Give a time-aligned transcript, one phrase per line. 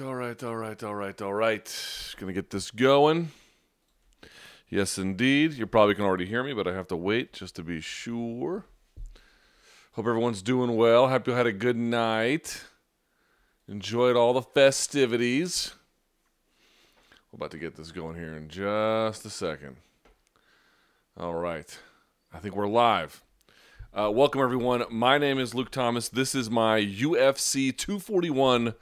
[0.00, 2.14] right, all right, all right, all right, all right.
[2.18, 3.30] Gonna get this going.
[4.70, 5.52] Yes, indeed.
[5.52, 8.64] You probably can already hear me, but I have to wait just to be sure.
[9.92, 11.08] Hope everyone's doing well.
[11.08, 12.64] Hope you had a good night.
[13.68, 15.74] Enjoyed all the festivities.
[17.30, 19.76] We're about to get this going here in just a second.
[21.18, 21.78] All right.
[22.32, 23.22] I think we're live.
[23.92, 24.84] Uh, welcome, everyone.
[24.90, 26.08] My name is Luke Thomas.
[26.08, 28.72] This is my UFC 241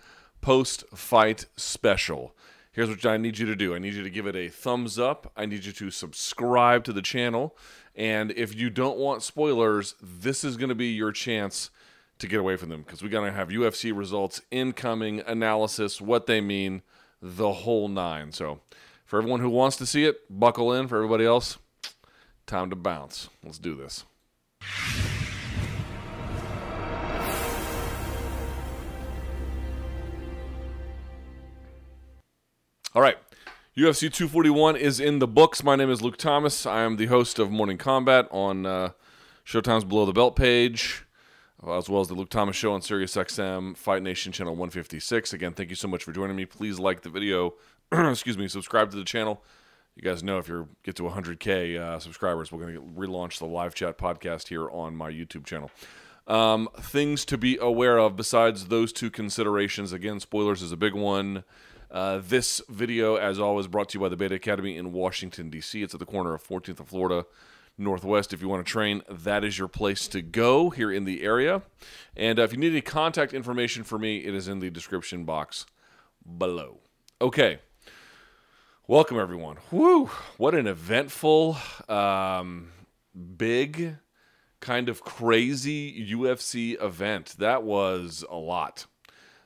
[0.41, 2.35] post fight special.
[2.73, 4.99] Here's what I need you to do I need you to give it a thumbs
[4.99, 5.33] up.
[5.37, 7.57] I need you to subscribe to the channel.
[7.95, 11.71] And if you don't want spoilers, this is going to be your chance
[12.19, 16.27] to get away from them because we're going to have UFC results, incoming analysis, what
[16.27, 16.83] they mean,
[17.21, 18.33] the whole nine.
[18.33, 18.61] So,
[19.05, 20.87] for everyone who wants to see it, buckle in.
[20.87, 21.59] For everybody else,
[22.47, 23.29] time to bounce.
[23.43, 24.05] Let's do this.
[32.93, 33.19] All right.
[33.77, 35.63] UFC 241 is in the books.
[35.63, 36.67] My name is Luke Thomas.
[36.67, 38.91] I am the host of Morning Combat on uh,
[39.47, 41.05] Showtime's Below the Belt page,
[41.65, 45.33] as well as the Luke Thomas Show on SiriusXM Fight Nation Channel 156.
[45.33, 46.47] Again, thank you so much for joining me.
[46.47, 47.55] Please like the video.
[47.93, 48.49] Excuse me.
[48.49, 49.45] Subscribe to the channel.
[49.95, 53.47] You guys know if you get to 100K uh, subscribers, we're going to relaunch the
[53.47, 55.71] live chat podcast here on my YouTube channel.
[56.27, 59.93] Um, things to be aware of besides those two considerations.
[59.93, 61.45] Again, spoilers is a big one.
[61.91, 65.83] Uh, this video, as always, brought to you by the Beta Academy in Washington, D.C.
[65.83, 67.27] It's at the corner of 14th and Florida
[67.77, 68.33] Northwest.
[68.33, 71.63] If you want to train, that is your place to go here in the area.
[72.17, 75.25] And uh, if you need any contact information for me, it is in the description
[75.25, 75.67] box
[76.39, 76.79] below.
[77.21, 77.59] Okay.
[78.87, 79.57] Welcome, everyone.
[79.73, 80.07] Woo!
[80.37, 81.57] What an eventful,
[81.89, 82.71] um,
[83.37, 83.97] big,
[84.61, 87.35] kind of crazy UFC event.
[87.39, 88.87] That was a lot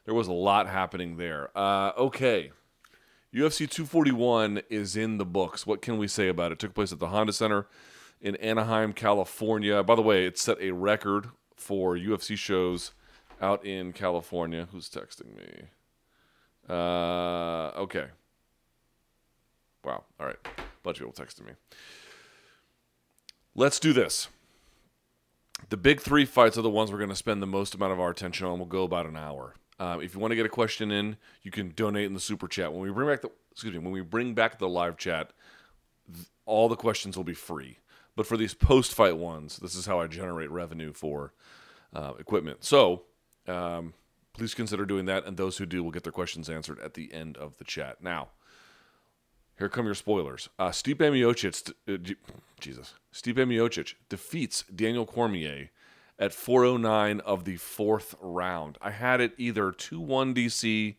[0.05, 1.51] there was a lot happening there.
[1.57, 2.53] Uh, okay.
[3.35, 5.67] UFC 241 is in the books.
[5.67, 6.55] What can we say about it?
[6.55, 6.59] it?
[6.61, 7.67] Took place at the Honda Center
[8.21, 9.83] in Anaheim, California.
[9.83, 12.93] By the way, it set a record for UFC shows
[13.41, 14.69] out in California.
[14.71, 15.65] Who's texting me?
[16.69, 18.07] Uh, okay.
[19.85, 20.05] Wow.
[20.21, 20.39] All right.
[20.45, 21.53] A bunch of people texting me.
[23.55, 24.29] Let's do this.
[25.71, 28.01] The big three fights are the ones we're going to spend the most amount of
[28.01, 28.59] our attention on.
[28.59, 29.55] We'll go about an hour.
[29.79, 32.47] Um, if you want to get a question in, you can donate in the super
[32.47, 32.73] chat.
[32.73, 35.33] When we bring back the excuse me, when we bring back the live chat,
[36.13, 37.79] th- all the questions will be free.
[38.17, 41.33] But for these post fight ones, this is how I generate revenue for
[41.95, 42.65] uh, equipment.
[42.65, 43.03] So
[43.49, 43.95] um,
[44.33, 47.13] please consider doing that, and those who do will get their questions answered at the
[47.13, 48.03] end of the chat.
[48.03, 48.29] Now,
[49.59, 50.49] here come your spoilers.
[50.59, 52.15] Uh, Stipe Miocic, uh,
[52.61, 55.71] Jesus, Stipe Miocic defeats Daniel Cormier
[56.19, 58.79] at 409 of the fourth round.
[58.81, 60.97] I had it either 2 1 DC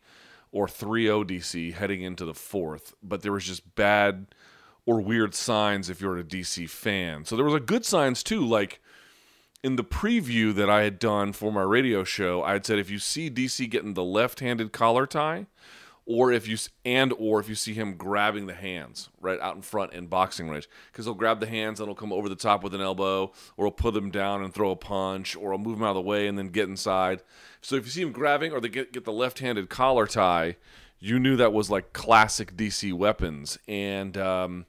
[0.52, 4.26] or 3 0 DC heading into the fourth, but there was just bad
[4.84, 7.24] or weird signs if you're a DC fan.
[7.24, 8.80] So there was a good signs too, like
[9.62, 12.88] in the preview that I had done for my radio show, I had said if
[12.88, 15.46] you see DC getting the left-handed collar tie,
[16.06, 19.62] or if you and or if you see him grabbing the hands right out in
[19.62, 20.68] front in boxing range.
[20.90, 23.66] Because he'll grab the hands and he'll come over the top with an elbow or
[23.66, 26.02] he'll put them down and throw a punch or he'll move him out of the
[26.02, 27.22] way and then get inside.
[27.60, 30.56] So if you see him grabbing or they get, get the left-handed collar tie
[30.98, 33.58] you knew that was like classic dc weapons.
[33.68, 34.66] And um,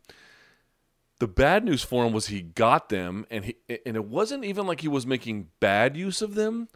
[1.20, 3.56] the bad news for him was he got them and he
[3.86, 6.68] and it wasn't even like he was making bad use of them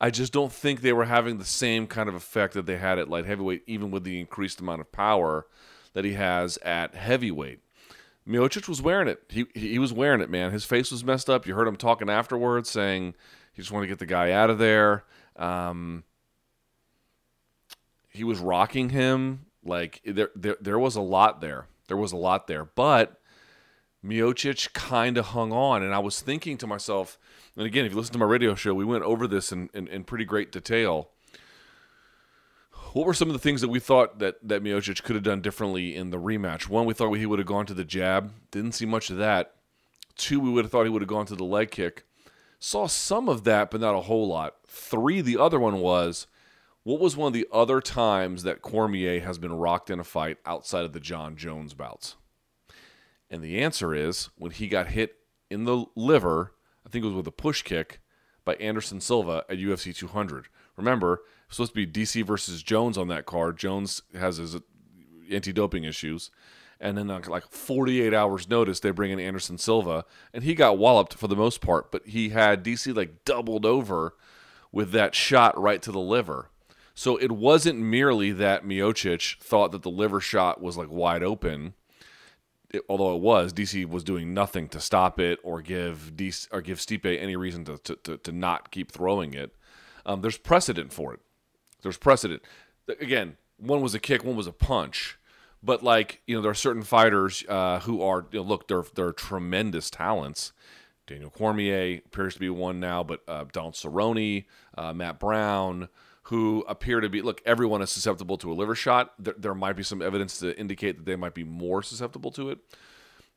[0.00, 2.98] I just don't think they were having the same kind of effect that they had
[2.98, 5.46] at light heavyweight, even with the increased amount of power
[5.92, 7.60] that he has at heavyweight.
[8.26, 9.22] Miocic was wearing it.
[9.28, 10.52] He he was wearing it, man.
[10.52, 11.46] His face was messed up.
[11.46, 13.14] You heard him talking afterwards, saying
[13.52, 15.04] he just wanted to get the guy out of there.
[15.36, 16.04] Um,
[18.10, 20.56] he was rocking him like there, there.
[20.60, 21.66] There was a lot there.
[21.88, 23.17] There was a lot there, but
[24.08, 27.18] Miocic kind of hung on, and I was thinking to myself
[27.58, 29.88] and again, if you listen to my radio show, we went over this in, in,
[29.88, 31.10] in pretty great detail.
[32.92, 35.40] What were some of the things that we thought that, that Miocic could have done
[35.40, 36.68] differently in the rematch?
[36.68, 38.32] One, we thought he would have gone to the jab.
[38.52, 39.56] Didn't see much of that.
[40.16, 42.04] Two, we would have thought he would have gone to the leg kick.
[42.60, 44.54] Saw some of that, but not a whole lot.
[44.68, 46.28] Three, the other one was
[46.84, 50.38] what was one of the other times that Cormier has been rocked in a fight
[50.46, 52.14] outside of the Jon Jones bouts?
[53.30, 55.16] And the answer is when he got hit
[55.50, 56.52] in the liver
[56.88, 58.00] I think it was with a push kick
[58.46, 60.48] by Anderson Silva at UFC 200.
[60.76, 63.58] Remember, it's supposed to be DC versus Jones on that card.
[63.58, 64.56] Jones has his
[65.30, 66.30] anti-doping issues,
[66.80, 71.12] and then like 48 hours notice, they bring in Anderson Silva, and he got walloped
[71.12, 74.14] for the most part, but he had DC like doubled over
[74.72, 76.48] with that shot right to the liver.
[76.94, 81.74] So it wasn't merely that Miocic thought that the liver shot was like wide open.
[82.70, 86.60] It, although it was, DC was doing nothing to stop it or give DC, or
[86.60, 89.54] give Stipe any reason to, to, to, to not keep throwing it.
[90.04, 91.20] Um, there's precedent for it.
[91.82, 92.42] There's precedent.
[93.00, 95.18] Again, one was a kick, one was a punch.
[95.62, 98.84] But like you know, there are certain fighters uh, who are you know, look, they're
[98.94, 100.52] they're tremendous talents.
[101.06, 104.44] Daniel Cormier appears to be one now, but uh, Donald Cerrone,
[104.76, 105.88] uh, Matt Brown,
[106.28, 109.14] who appear to be look, everyone is susceptible to a liver shot.
[109.18, 112.50] There, there, might be some evidence to indicate that they might be more susceptible to
[112.50, 112.58] it.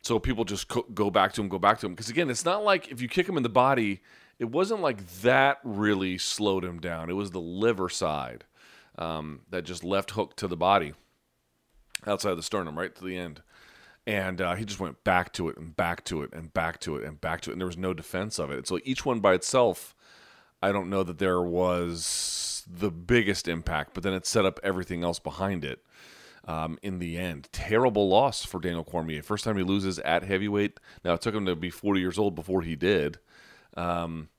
[0.01, 1.93] So people just go back to him, go back to him.
[1.93, 4.01] Because again, it's not like if you kick him in the body,
[4.39, 7.09] it wasn't like that really slowed him down.
[7.09, 8.43] It was the liver side
[8.97, 10.93] um, that just left hook to the body
[12.05, 13.41] outside the sternum, right to the end.
[14.05, 16.97] And uh, he just went back to it and back to it and back to
[16.97, 17.53] it and back to it.
[17.53, 18.67] And there was no defense of it.
[18.67, 19.95] So each one by itself,
[20.61, 25.03] I don't know that there was the biggest impact, but then it set up everything
[25.03, 25.83] else behind it
[26.45, 27.49] um, in the end.
[27.51, 29.21] Terrible loss for Daniel Cormier.
[29.21, 30.79] First time he loses at heavyweight.
[31.03, 33.19] Now, it took him to be 40 years old before he did.
[33.75, 34.29] Um,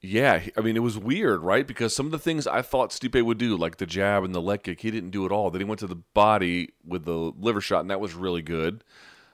[0.00, 1.66] yeah, I mean, it was weird, right?
[1.66, 4.42] Because some of the things I thought Stipe would do, like the jab and the
[4.42, 5.50] leg kick, he didn't do at all.
[5.50, 8.84] Then he went to the body with the liver shot, and that was really good.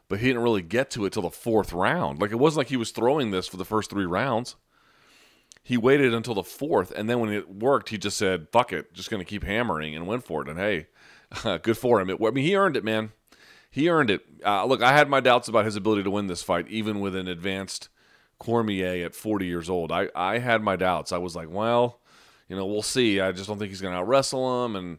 [0.08, 2.20] But he didn't really get to it till the fourth round.
[2.20, 4.56] Like, it wasn't like he was throwing this for the first three rounds.
[5.62, 8.92] He waited until the fourth, and then when it worked, he just said, fuck it,
[8.94, 10.48] just going to keep hammering and went for it.
[10.48, 10.86] And hey,
[11.62, 12.10] good for him.
[12.10, 13.12] It, I mean, he earned it, man.
[13.70, 14.22] He earned it.
[14.44, 17.14] Uh, look, I had my doubts about his ability to win this fight, even with
[17.14, 17.88] an advanced–
[18.40, 19.92] Cormier at 40 years old.
[19.92, 21.12] I, I had my doubts.
[21.12, 22.00] I was like, well,
[22.48, 23.20] you know, we'll see.
[23.20, 24.76] I just don't think he's going to out wrestle him.
[24.76, 24.98] And,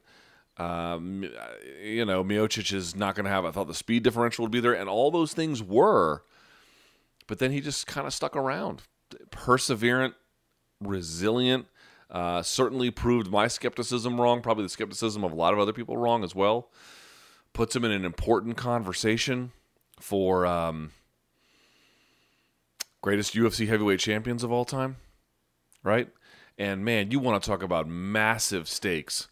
[0.58, 1.30] um,
[1.84, 4.62] you know, Miocic is not going to have, I thought the speed differential would be
[4.62, 4.74] there.
[4.74, 6.24] And all those things were.
[7.28, 8.84] But then he just kind of stuck around.
[9.32, 10.14] Perseverant,
[10.82, 11.68] resilient.
[12.10, 15.96] Uh, certainly proved my skepticism wrong, probably the skepticism of a lot of other people
[15.96, 16.70] wrong as well.
[17.54, 19.52] Puts him in an important conversation
[20.00, 20.46] for.
[20.46, 20.92] Um,
[23.02, 24.98] greatest UFC heavyweight champions of all time,
[25.84, 26.08] right?
[26.58, 29.28] And man, you want to talk about massive stakes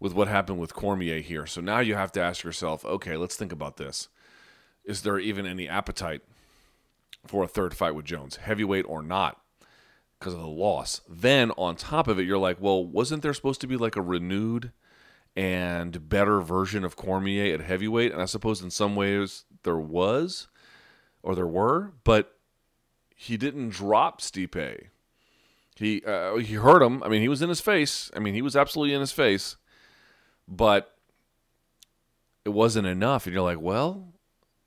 [0.00, 1.46] with what happened with Cormier here.
[1.46, 4.08] So now you have to ask yourself, okay, let's think about this.
[4.84, 6.22] Is there even any appetite
[7.24, 9.40] for a third fight with Jones, heavyweight or not,
[10.22, 11.00] because of the loss?
[11.08, 14.00] Then on top of it, you're like, well, wasn't there supposed to be like a
[14.00, 14.70] renewed
[15.34, 18.12] and better version of Cormier at heavyweight?
[18.12, 20.46] And I suppose in some ways there was
[21.22, 22.36] or there were, but
[23.16, 24.88] he didn't drop Stipe.
[25.74, 27.02] He uh, he hurt him.
[27.02, 28.10] I mean, he was in his face.
[28.14, 29.56] I mean, he was absolutely in his face,
[30.46, 30.94] but
[32.44, 33.26] it wasn't enough.
[33.26, 34.12] And you're like, well,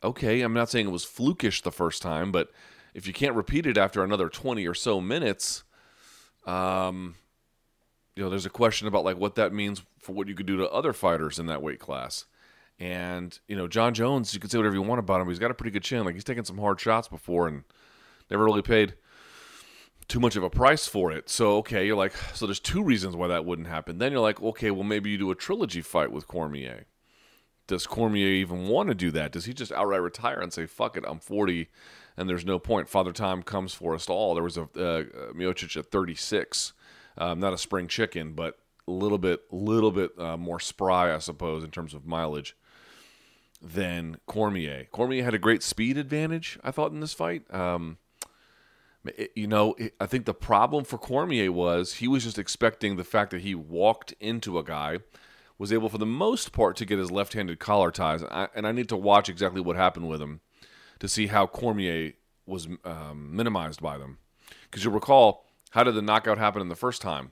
[0.04, 0.42] okay.
[0.42, 2.50] I'm not saying it was flukish the first time, but
[2.95, 5.65] if you can't repeat it after another 20 or so minutes,
[6.47, 7.15] um,
[8.15, 10.57] you know, there's a question about like what that means for what you could do
[10.57, 12.25] to other fighters in that weight class.
[12.80, 15.51] And you know, Jon Jones, you can say whatever you want about him, he's got
[15.51, 16.06] a pretty good chin.
[16.06, 17.63] Like he's taken some hard shots before, and
[18.31, 18.95] never really paid
[20.07, 21.30] too much of a price for it.
[21.30, 23.97] So okay, you're like, so there's two reasons why that wouldn't happen.
[23.97, 26.86] Then you're like, okay, well maybe you do a trilogy fight with Cormier.
[27.68, 29.31] Does Cormier even want to do that?
[29.33, 31.68] Does he just outright retire and say, "Fuck it, I'm 40,
[32.17, 32.89] and there's no point.
[32.89, 36.73] Father Time comes for us all." There was a uh, Miocic at 36,
[37.17, 38.57] um, not a spring chicken, but
[38.88, 42.56] a little bit, little bit uh, more spry, I suppose, in terms of mileage
[43.61, 44.87] than Cormier.
[44.92, 47.51] Cormier had a great speed advantage, I thought, in this fight.
[47.54, 47.97] Um,
[49.35, 53.31] you know, I think the problem for Cormier was he was just expecting the fact
[53.31, 54.99] that he walked into a guy,
[55.57, 58.71] was able for the most part to get his left-handed collar ties, I, and I
[58.71, 60.42] need to watch exactly what happened with him
[60.99, 62.14] to see how Cormier
[62.45, 64.18] was um, minimized by them.
[64.64, 67.31] Because you'll recall, how did the knockout happen in the first time?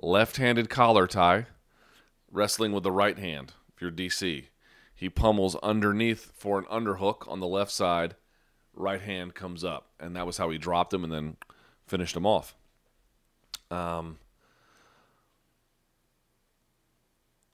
[0.00, 1.46] Left-handed collar tie,
[2.30, 3.52] wrestling with the right hand.
[3.74, 4.46] If you're DC,
[4.94, 8.16] he pummels underneath for an underhook on the left side
[8.76, 11.36] right hand comes up, and that was how he dropped him and then
[11.86, 12.56] finished him off.
[13.70, 14.18] Um,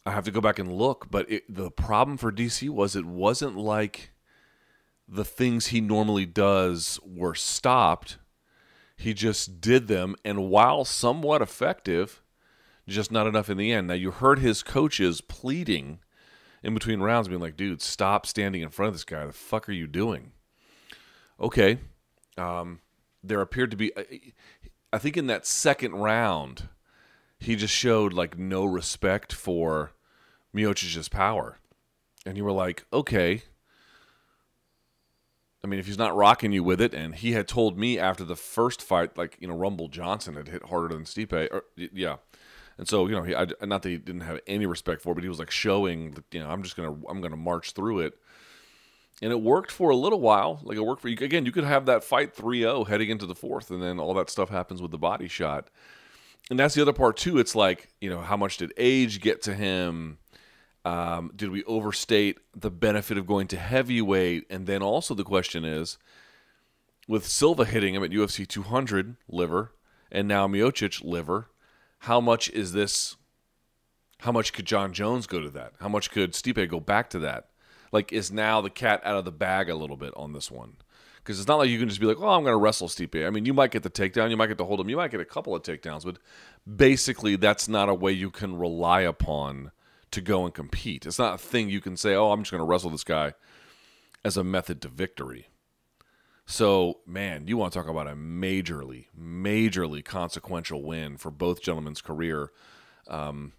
[0.06, 3.04] I have to go back and look, but it, the problem for DC was it
[3.04, 4.12] wasn't like
[5.10, 8.18] the things he normally does were stopped.
[8.96, 12.22] He just did them, and while somewhat effective,
[12.86, 13.88] just not enough in the end.
[13.88, 15.98] Now, you heard his coaches pleading
[16.62, 19.26] in between rounds, being like, dude, stop standing in front of this guy.
[19.26, 20.32] The fuck are you doing?
[21.40, 21.78] okay,
[22.36, 22.80] um,
[23.22, 23.92] there appeared to be.
[24.92, 26.68] I think in that second round,
[27.38, 29.92] he just showed like no respect for
[30.54, 31.58] Miocic's power,
[32.26, 33.42] and you were like, okay.
[35.62, 38.24] I mean, if he's not rocking you with it, and he had told me after
[38.24, 42.16] the first fight, like you know, Rumble Johnson had hit harder than Stipe, or, yeah,
[42.80, 45.16] And so, you know, he, I, not that he didn't have any respect for, it,
[45.16, 48.00] but he was like showing, that, you know, I'm just gonna, I'm gonna march through
[48.00, 48.14] it.
[49.20, 50.60] And it worked for a little while.
[50.62, 51.16] Like it worked for you.
[51.20, 54.30] Again, you could have that fight 3-0 heading into the fourth, and then all that
[54.30, 55.68] stuff happens with the body shot.
[56.48, 57.38] And that's the other part too.
[57.38, 60.16] It's like, you know, how much did age get to him?
[60.84, 64.46] Um, did we overstate the benefit of going to heavyweight?
[64.48, 65.98] And then also the question is,
[67.06, 69.72] with Silva hitting him at UFC 200 liver,
[70.10, 71.48] and now Miocic liver,
[72.00, 73.16] how much is this?
[74.20, 75.72] How much could Jon Jones go to that?
[75.80, 77.48] How much could Stipe go back to that?
[77.92, 80.76] Like, is now the cat out of the bag a little bit on this one?
[81.16, 83.26] Because it's not like you can just be like, oh, I'm going to wrestle Stipe.
[83.26, 85.10] I mean, you might get the takedown, you might get to hold him, you might
[85.10, 86.18] get a couple of takedowns, but
[86.76, 89.72] basically, that's not a way you can rely upon
[90.10, 91.06] to go and compete.
[91.06, 93.34] It's not a thing you can say, oh, I'm just going to wrestle this guy
[94.24, 95.48] as a method to victory.
[96.46, 102.00] So, man, you want to talk about a majorly, majorly consequential win for both gentlemen's
[102.00, 102.50] career.
[103.06, 103.52] Um,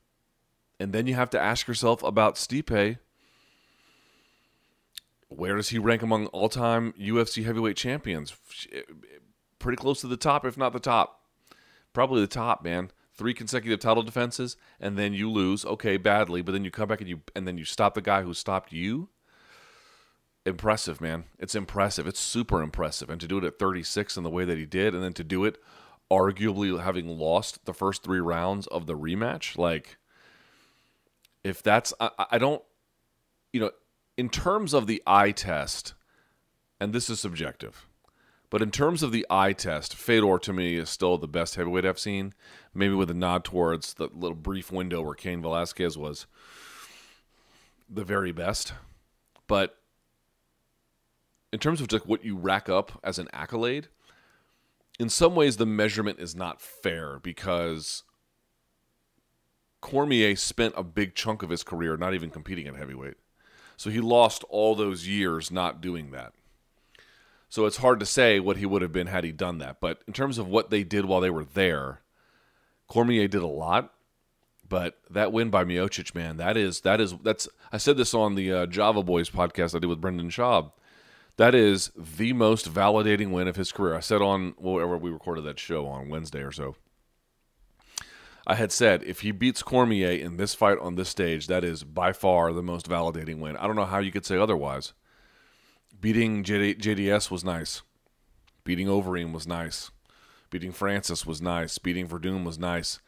[0.77, 2.97] and then you have to ask yourself about Stipe.
[5.29, 8.35] Where does he rank among all time UFC heavyweight champions?
[9.57, 11.21] Pretty close to the top, if not the top.
[11.93, 12.91] Probably the top, man.
[13.21, 17.01] Three consecutive title defenses, and then you lose, okay, badly, but then you come back
[17.01, 19.09] and you and then you stop the guy who stopped you
[20.43, 21.25] impressive, man.
[21.37, 22.07] It's impressive.
[22.07, 23.11] It's super impressive.
[23.11, 25.23] And to do it at 36 in the way that he did, and then to
[25.23, 25.59] do it
[26.11, 29.97] arguably having lost the first three rounds of the rematch, like,
[31.43, 32.63] if that's, I, I don't,
[33.53, 33.69] you know,
[34.17, 35.93] in terms of the eye test,
[36.79, 37.85] and this is subjective,
[38.51, 41.85] but in terms of the eye test, Fedor to me is still the best heavyweight
[41.85, 42.33] I've seen.
[42.73, 46.27] Maybe with a nod towards the little brief window where Cain Velasquez was
[47.89, 48.73] the very best.
[49.47, 49.77] But
[51.53, 53.87] in terms of just what you rack up as an accolade,
[54.99, 58.03] in some ways the measurement is not fair because
[59.79, 63.15] Cormier spent a big chunk of his career not even competing at heavyweight.
[63.77, 66.33] So he lost all those years not doing that.
[67.51, 69.79] So it's hard to say what he would have been had he done that.
[69.79, 72.01] But in terms of what they did while they were there,
[72.87, 73.93] Cormier did a lot.
[74.67, 77.47] But that win by Miocic, man, that is that is that's.
[77.71, 80.71] I said this on the uh, Java Boys podcast I did with Brendan Schaub
[81.37, 83.95] that is the most validating win of his career.
[83.95, 86.75] I said on whatever we recorded that show on Wednesday or so.
[88.45, 91.83] I had said if he beats Cormier in this fight on this stage, that is
[91.83, 93.55] by far the most validating win.
[93.57, 94.93] I don't know how you could say otherwise.
[96.01, 97.83] Beating JD, JDS was nice.
[98.63, 99.91] Beating Overeem was nice.
[100.49, 101.77] Beating Francis was nice.
[101.77, 102.99] Beating Werdum was nice.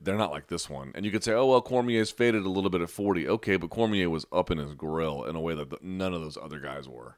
[0.00, 0.92] They're not like this one.
[0.94, 3.26] And you could say, oh, well, Cormier's faded a little bit at 40.
[3.26, 6.36] Okay, but Cormier was up in his grill in a way that none of those
[6.36, 7.16] other guys were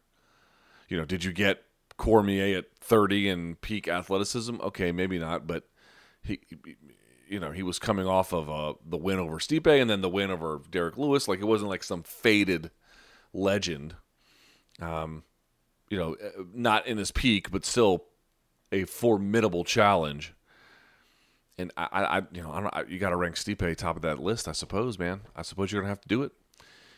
[0.92, 1.64] you know, did you get
[1.96, 4.56] Cormier at 30 and peak athleticism?
[4.60, 5.64] Okay, maybe not, but
[6.22, 6.40] he,
[7.26, 10.10] you know, he was coming off of uh, the win over Stipe and then the
[10.10, 11.28] win over Derrick Lewis.
[11.28, 12.70] Like it wasn't like some faded
[13.32, 13.94] legend.
[14.82, 15.22] Um,
[15.88, 18.04] you know, uh, not in his peak, but still
[18.72, 20.34] a formidable challenge.
[21.58, 24.02] And I, I you know, I don't, I, you got to rank Stipe top of
[24.02, 25.20] that list, I suppose, man.
[25.36, 26.32] I suppose you're gonna have to do it.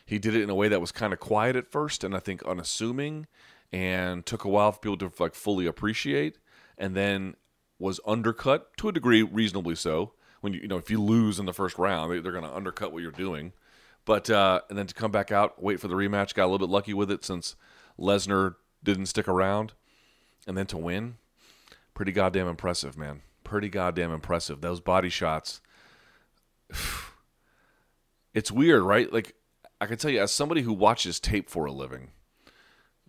[0.05, 2.19] He did it in a way that was kind of quiet at first, and I
[2.19, 3.27] think unassuming,
[3.71, 6.37] and took a while for people to like fully appreciate,
[6.77, 7.35] and then
[7.79, 10.13] was undercut to a degree, reasonably so.
[10.41, 12.93] When you you know if you lose in the first round, they, going to undercut
[12.93, 13.51] what you're doing.
[14.05, 16.67] But uh, and then to come back out, wait for the rematch, got a little
[16.67, 17.55] bit lucky with it since
[17.99, 19.73] Lesnar didn't stick around,
[20.47, 21.17] and then to win,
[21.93, 23.21] pretty goddamn impressive, man.
[23.43, 24.61] Pretty goddamn impressive.
[24.61, 25.61] Those body shots.
[28.33, 29.13] It's weird, right?
[29.13, 29.33] Like
[29.79, 32.09] I can tell you, as somebody who watches tape for a living,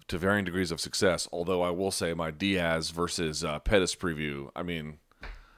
[0.09, 1.29] to varying degrees of success.
[1.33, 4.99] Although I will say my Diaz versus uh, Pettis preview, I mean,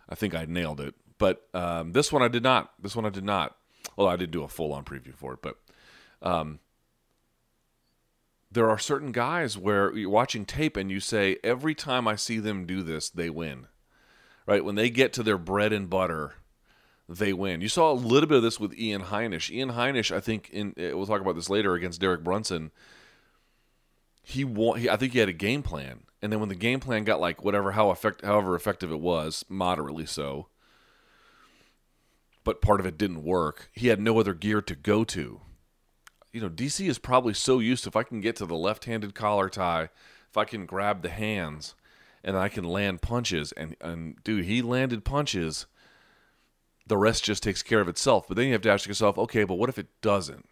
[0.08, 0.94] I think I nailed it.
[1.18, 2.72] But um, this one I did not.
[2.80, 3.56] This one I did not.
[3.96, 5.56] Well, I did do a full on preview for it, but
[6.22, 6.60] um,
[8.50, 12.38] there are certain guys where you're watching tape and you say, every time I see
[12.38, 13.66] them do this, they win.
[14.46, 14.64] Right?
[14.64, 16.34] When they get to their bread and butter,
[17.08, 17.60] they win.
[17.60, 19.50] You saw a little bit of this with Ian Heinisch.
[19.50, 22.70] Ian Heinisch, I think, in eh, we'll talk about this later against Derek Brunson
[24.28, 26.80] he want he, I think he had a game plan, and then when the game
[26.80, 30.48] plan got like whatever how effect however effective it was, moderately so,
[32.44, 33.70] but part of it didn't work.
[33.72, 35.40] He had no other gear to go to.
[36.32, 39.14] You know, DC is probably so used to if I can get to the left-handed
[39.14, 39.88] collar tie,
[40.28, 41.74] if I can grab the hands,
[42.22, 45.66] and I can land punches, and and dude, he landed punches.
[46.86, 48.26] The rest just takes care of itself.
[48.28, 50.46] But then you have to ask yourself, okay, but what if it doesn't?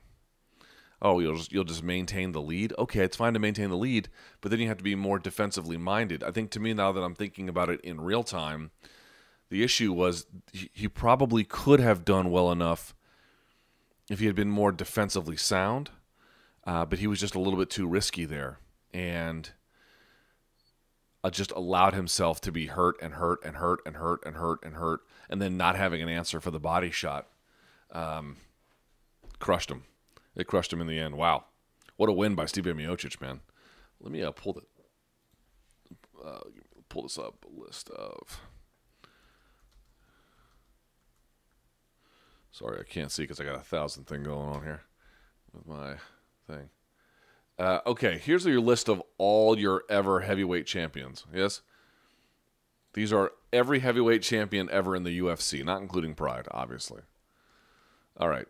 [1.03, 2.73] oh, you'll just you'll just maintain the lead.
[2.79, 4.09] Okay, it's fine to maintain the lead,
[4.41, 6.23] but then you have to be more defensively minded.
[6.23, 8.71] I think to me now that I'm thinking about it in real time,
[9.51, 12.95] The issue was he, he probably could have done well enough
[14.09, 15.91] if he had been more defensively sound,
[16.67, 18.59] uh, but he was just a little bit too risky there
[18.93, 19.51] and
[21.25, 24.61] uh, just allowed himself to be hurt and hurt and hurt and hurt and hurt
[24.63, 27.27] and hurt, and then not having an answer for the body shot
[27.93, 28.37] um,
[29.39, 29.85] crushed him.
[30.35, 31.17] It crushed him in the end.
[31.17, 31.45] Wow,
[31.97, 33.41] what a win by Steve Miocic, man.
[34.01, 34.63] Let me uh, pull the
[36.25, 36.41] uh,
[36.89, 37.45] pull this up.
[37.45, 38.41] A list of.
[42.57, 44.81] Sorry, I can't see because I got a thousand thing going on here
[45.53, 45.97] with my
[46.47, 46.71] thing.
[47.59, 51.27] Uh, okay, here's your list of all your ever heavyweight champions.
[51.35, 51.61] Yes,
[52.95, 57.03] these are every heavyweight champion ever in the UFC, not including Pride, obviously.
[58.17, 58.47] All right,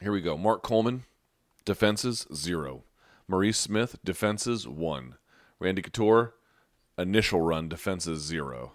[0.00, 0.36] here we go.
[0.36, 1.04] Mark Coleman,
[1.64, 2.82] defenses zero.
[3.28, 5.14] Maurice Smith, defenses one.
[5.60, 6.34] Randy Couture,
[6.98, 8.72] initial run, defenses zero.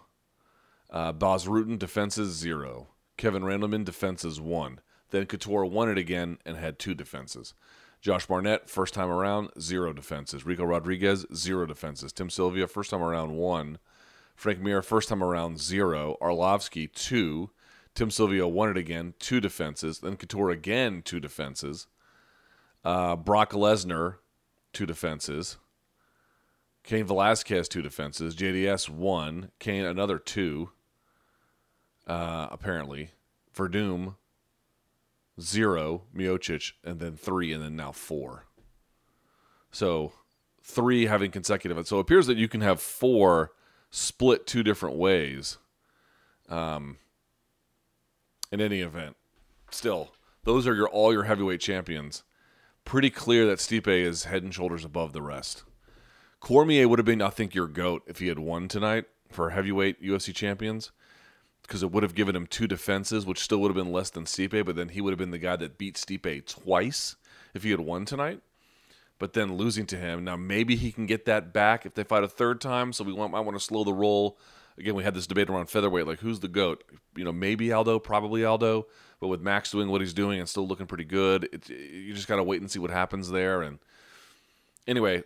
[0.90, 2.88] Uh, Bas Rutten, defenses zero.
[3.18, 4.80] Kevin Randleman, defenses one.
[5.10, 7.54] Then Couture won it again and had two defenses.
[8.02, 10.46] Josh Barnett, first time around, zero defenses.
[10.46, 12.14] Ricco Rodriguez, zero defenses.
[12.14, 13.80] Tim Sylvia, first time around, one.
[14.36, 16.16] Frank Mir, first time around, zero.
[16.22, 17.50] Arlovsky, two.
[17.96, 20.00] Tim Sylvia won it again, two defenses.
[20.00, 21.88] Then Couture again, two defenses.
[22.86, 24.18] Uh, Brock Lesnar,
[24.72, 25.58] two defenses.
[26.84, 28.36] Cain Velasquez, two defenses.
[28.36, 29.50] JDS, one.
[29.60, 30.70] Cain, another two,
[32.08, 33.12] uh, apparently.
[33.56, 34.16] Werdum,
[35.40, 36.04] zero.
[36.16, 38.46] Miocic, and then three, and then now four.
[39.72, 40.14] So
[40.64, 41.88] three having consecutive.
[41.88, 43.52] So it appears that you can have four
[43.92, 45.58] split two different ways.
[46.50, 46.98] Um,
[48.52, 49.16] in any event.
[49.72, 52.24] Still, those are your all your heavyweight champions.
[52.86, 55.64] Pretty clear that Stipe is head and shoulders above the rest.
[56.40, 60.02] Cormier would have been, I think, your goat if he had won tonight for heavyweight
[60.02, 60.92] UFC champions,
[61.68, 64.24] because it would have given him two defenses, which still would have been less than
[64.24, 64.66] Stipe.
[64.66, 67.16] But then he would have been the guy that beat Stipe twice
[67.54, 68.42] if he had won tonight.
[69.20, 72.24] But then losing to him, now maybe he can get that back if they fight
[72.24, 72.94] a third time.
[72.94, 74.38] So we want, might want to slow the roll
[74.78, 76.84] again, we had this debate around featherweight, like who's the goat?
[77.16, 78.88] You know, maybe Aldo, probably Aldo,
[79.20, 82.28] but with Max doing what he's doing and still looking pretty good, it, you just
[82.28, 83.62] gotta wait and see what happens there.
[83.62, 83.80] And
[84.88, 85.24] anyway,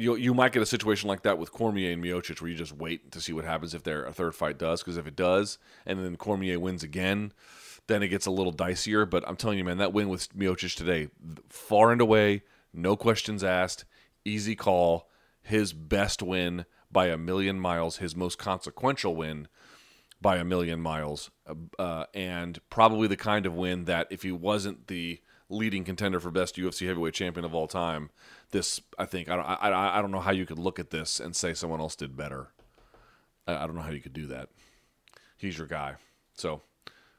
[0.00, 2.72] you you might get a situation like that with Cormier and Miocic, where you just
[2.72, 5.58] wait to see what happens if their a third fight does, because if it does,
[5.86, 7.32] and then Cormier wins again.
[7.86, 10.76] Then it gets a little dicier, but I'm telling you, man, that win with Miocic
[10.76, 11.08] today,
[11.48, 13.84] far and away, no questions asked,
[14.24, 15.08] easy call,
[15.42, 19.48] his best win by a million miles, his most consequential win
[20.20, 24.30] by a million miles, uh, uh, and probably the kind of win that if he
[24.30, 28.10] wasn't the leading contender for best UFC heavyweight champion of all time,
[28.50, 31.20] this I think I don't I, I don't know how you could look at this
[31.20, 32.48] and say someone else did better.
[33.46, 34.48] I, I don't know how you could do that.
[35.36, 35.94] He's your guy,
[36.34, 36.62] so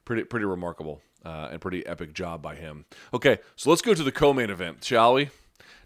[0.06, 2.86] pretty pretty remarkable uh, and pretty epic job by him.
[3.14, 5.30] Okay, so let's go to the co-main event, shall we?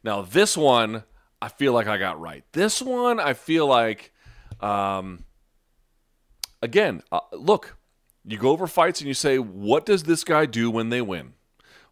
[0.03, 1.03] Now this one
[1.45, 2.43] I feel like I got right.
[2.53, 4.11] This one, I feel like,
[4.61, 5.25] um,
[6.59, 7.77] again, uh, look,
[8.23, 11.34] you go over fights and you say, what does this guy do when they win?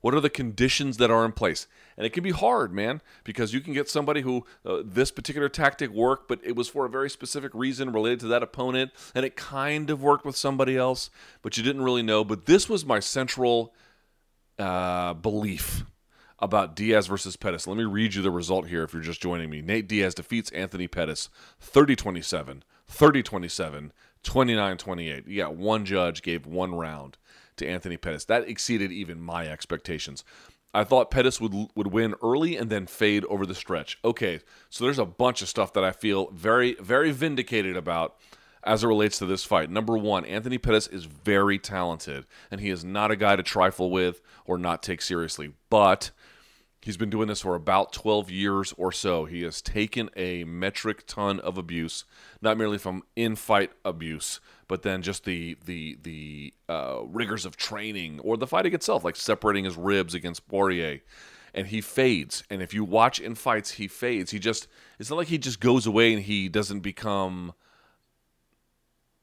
[0.03, 1.65] What are the conditions that are in place?
[1.95, 5.47] And it can be hard, man, because you can get somebody who uh, this particular
[5.47, 9.25] tactic worked, but it was for a very specific reason related to that opponent, and
[9.25, 11.09] it kind of worked with somebody else,
[11.41, 12.25] but you didn't really know.
[12.25, 13.73] But this was my central
[14.59, 15.85] uh, belief
[16.37, 17.65] about Diaz versus Pettis.
[17.65, 19.61] Let me read you the result here if you're just joining me.
[19.61, 21.29] Nate Diaz defeats Anthony Pettis
[21.61, 25.27] 30 27, 30 27, 29 28.
[25.29, 27.17] You got one judge gave one round
[27.63, 28.25] to Anthony Pettis.
[28.25, 30.23] That exceeded even my expectations.
[30.73, 33.99] I thought Pettis would would win early and then fade over the stretch.
[34.03, 38.15] Okay, so there's a bunch of stuff that I feel very very vindicated about
[38.63, 39.69] as it relates to this fight.
[39.69, 43.91] Number one, Anthony Pettis is very talented, and he is not a guy to trifle
[43.91, 45.51] with or not take seriously.
[45.69, 46.11] But
[46.83, 49.23] He's been doing this for about 12 years or so.
[49.23, 52.03] He has taken a metric ton of abuse,
[52.41, 54.41] not merely from in-fight abuse,
[54.73, 59.15] but then just the the the uh, rigors of training or the fighting itself, like
[59.15, 61.01] separating his ribs against Poirier.
[61.53, 62.43] And he fades.
[62.49, 64.31] And if you watch in fights, he fades.
[64.31, 67.53] He just it's not like he just goes away and he doesn't become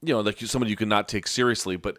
[0.01, 1.99] you know like somebody you cannot take seriously, but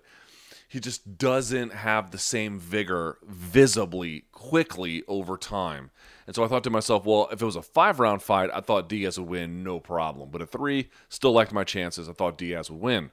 [0.69, 5.91] he just doesn't have the same vigor visibly quickly over time.
[6.25, 8.61] And so I thought to myself, well, if it was a five round fight, I
[8.61, 10.29] thought Diaz would win no problem.
[10.31, 12.07] But at three, still liked my chances.
[12.07, 13.11] I thought Diaz would win.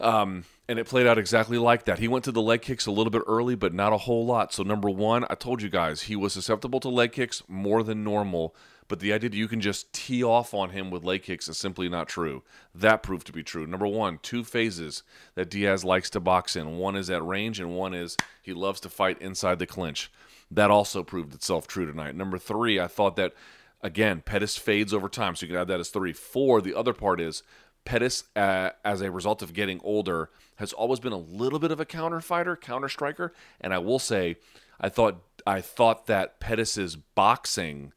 [0.00, 1.98] Um, and it played out exactly like that.
[1.98, 4.52] He went to the leg kicks a little bit early, but not a whole lot.
[4.52, 8.04] So, number one, I told you guys, he was susceptible to leg kicks more than
[8.04, 8.54] normal.
[8.86, 11.58] But the idea that you can just tee off on him with leg kicks is
[11.58, 12.42] simply not true.
[12.74, 13.66] That proved to be true.
[13.66, 15.02] Number one, two phases
[15.34, 18.80] that Diaz likes to box in one is at range, and one is he loves
[18.80, 20.10] to fight inside the clinch.
[20.50, 22.14] That also proved itself true tonight.
[22.14, 23.34] Number three, I thought that,
[23.82, 26.14] again, Pettis fades over time, so you can add that as three.
[26.14, 27.42] Four, the other part is
[27.84, 31.80] Pettis, uh, as a result of getting older, has always been a little bit of
[31.80, 34.36] a counter fighter, counter striker, and I will say,
[34.80, 37.92] I thought I thought that Pettis's boxing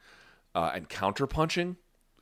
[0.56, 1.78] uh, and counter punching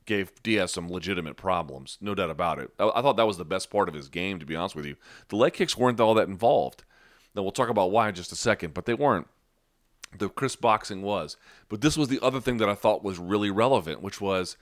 [0.05, 2.71] gave Diaz some legitimate problems, no doubt about it.
[2.79, 4.85] I, I, thought that was the best part of his game, to be honest with
[4.85, 4.95] you.
[5.27, 6.83] The leg kicks weren't all that involved.
[7.35, 9.27] Now we'll talk about why in just a second, but they weren't.
[10.17, 11.37] The crisp boxing was.
[11.69, 14.57] But this was the other thing that I thought was really relevant, which was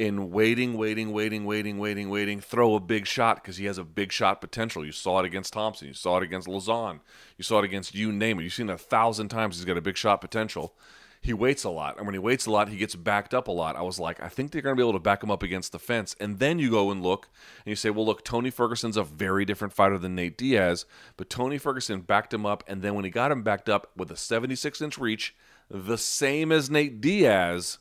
[0.00, 3.84] in waiting, waiting, waiting, waiting, waiting, waiting, throw a big shot because he has a
[3.84, 4.82] big shot potential.
[4.82, 5.88] You saw it against Thomson.
[5.88, 7.00] You saw it against Lauzon.
[7.36, 8.44] You saw it against you name it.
[8.44, 9.56] You've seen it a thousand times.
[9.56, 10.74] He's got a big shot potential.
[11.20, 13.52] He waits a lot, and when he waits a lot, he gets backed up a
[13.52, 13.76] lot.
[13.76, 15.70] I was like, I think they're going to be able to back him up against
[15.70, 16.16] the fence.
[16.18, 17.28] And then you go and look,
[17.66, 20.86] and you say, well, look, Tony Ferguson's a very different fighter than Nate Diaz,
[21.18, 24.10] but Tony Ferguson backed him up, and then when he got him backed up with
[24.10, 25.36] a 76 inch reach,
[25.68, 27.76] the same as Nate Diaz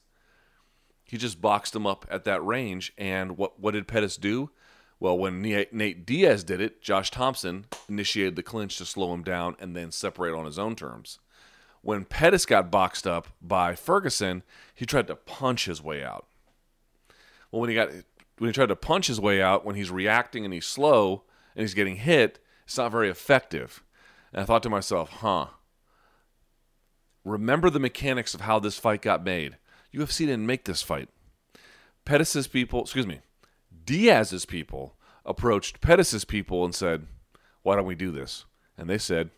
[1.09, 2.93] he just boxed him up at that range.
[2.95, 4.51] And what what did Pettis do?
[4.99, 9.55] Well, when Nate Diaz did it, Josh Thomson initiated the clinch to slow him down
[9.59, 11.17] and then separate on his own terms.
[11.81, 14.43] When Pettis got boxed up by Ferguson,
[14.75, 16.27] he tried to punch his way out.
[17.49, 17.89] Well, when he got
[18.37, 21.23] when he tried to punch his way out, when he's reacting and he's slow
[21.55, 23.81] and he's getting hit, it's not very effective.
[24.31, 25.47] And I thought to myself, huh.
[27.25, 29.57] Remember the mechanics of how this fight got made.
[29.93, 31.09] UFC didn't make this fight.
[32.05, 33.21] Pettis's people, excuse me,
[33.85, 37.07] Diaz's people approached Pettis's people and said,
[37.61, 38.45] "Why don't we do this?"
[38.77, 39.31] And they said,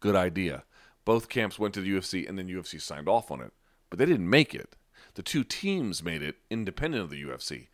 [0.00, 0.64] "Good idea."
[1.04, 3.52] Both camps went to the UFC, and then UFC signed off on it,
[3.90, 4.76] but they didn't make it.
[5.14, 7.68] The two teams made it independent of the UFC.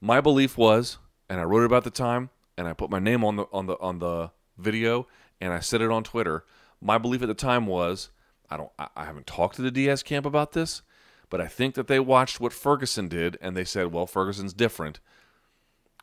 [0.00, 3.24] My belief was, and I wrote it about the time, and I put my name
[3.24, 5.06] on the on the on the video,
[5.40, 6.44] and I said it on Twitter.
[6.80, 8.10] My belief at the time was,
[8.50, 10.82] I don't, I haven't talked to the Diaz camp about this.
[11.28, 15.00] But I think that they watched what Ferguson did and they said, well, Ferguson's different.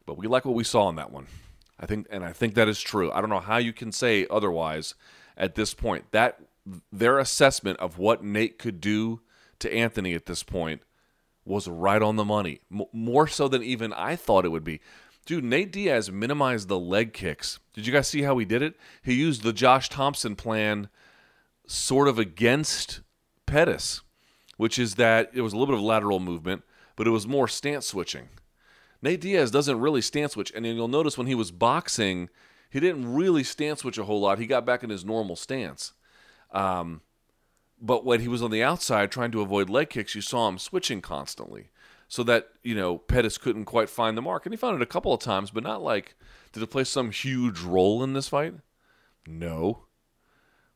[0.05, 1.27] But we like what we saw in that one.
[1.79, 3.11] I think and I think that is true.
[3.11, 4.95] I don't know how you can say otherwise
[5.37, 6.11] at this point.
[6.11, 6.39] That
[6.91, 9.21] their assessment of what Nate could do
[9.59, 10.81] to Anthony at this point
[11.45, 12.61] was right on the money.
[12.71, 14.81] M- more so than even I thought it would be.
[15.25, 17.59] Dude, Nate Diaz minimized the leg kicks.
[17.73, 18.75] Did you guys see how he did it?
[19.01, 20.89] He used the Josh Thomson plan
[21.65, 23.01] sort of against
[23.45, 24.01] Pettis
[24.57, 26.63] which is that it was a little bit of lateral movement,
[26.95, 28.29] but it was more stance switching.
[29.01, 32.29] Nate Diaz doesn't really stance switch, and you'll notice when he was boxing,
[32.69, 34.39] he didn't really stance switch a whole lot.
[34.39, 35.93] He got back in his normal stance.
[36.51, 37.01] Um,
[37.81, 40.57] but when he was on the outside trying to avoid leg kicks, you saw him
[40.57, 41.69] switching constantly.
[42.07, 44.45] So that, you know, Pettis couldn't quite find the mark.
[44.45, 46.15] And he found it a couple of times, but not like,
[46.51, 48.53] did it play some huge role in this fight?
[49.27, 49.85] No.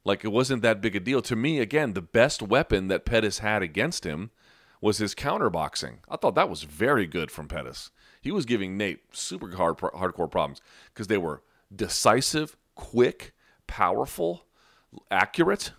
[0.07, 1.21] Like it wasn't that big a deal.
[1.21, 4.31] To me, again, the best weapon that Pettis had against him
[4.79, 5.97] was his counterboxing.
[6.07, 7.91] I thought that was very good from Pettis.
[8.21, 10.61] He was giving Nate super hard, hardcore problems
[10.93, 11.43] because they were
[11.75, 13.33] decisive, quick,
[13.67, 14.45] powerful,
[15.11, 15.73] accurate.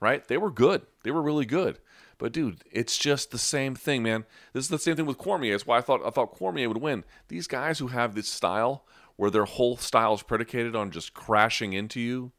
[0.00, 0.26] Right?
[0.26, 0.86] They were good.
[1.04, 1.78] They were really good.
[2.16, 4.24] But dude, it's just the same thing, man.
[4.54, 5.54] This is the same thing with Cormier.
[5.54, 7.04] It's why I thought I thought Cormier would win.
[7.28, 8.86] These guys who have this style
[9.16, 12.32] where their whole style is predicated on just crashing into you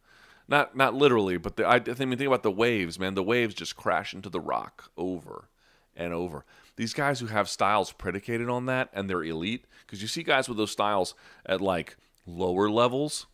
[0.48, 3.16] not not literally, but the, I, I think about the waves, man.
[3.16, 5.50] The waves just crash into the rock over
[5.96, 6.46] and over.
[6.76, 10.48] These guys who have styles predicated on that and they're elite, because you see guys
[10.48, 13.26] with those styles at like lower levels,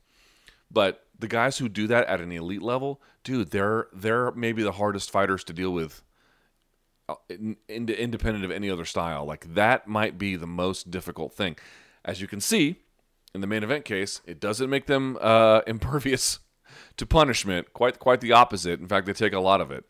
[0.72, 4.72] but the guys who do that at an elite level, dude, they're they're maybe the
[4.74, 6.02] hardest fighters to deal with,
[7.10, 9.26] uh, in, in, independent of any other style.
[9.26, 11.58] Like that might be the most difficult thing.
[12.04, 12.78] As you can see,
[13.36, 16.40] in the main event case, it doesn't make them uh, impervious
[16.98, 17.74] to punishment.
[17.74, 18.80] Quite quite the opposite.
[18.80, 19.86] In fact, they take a lot of it.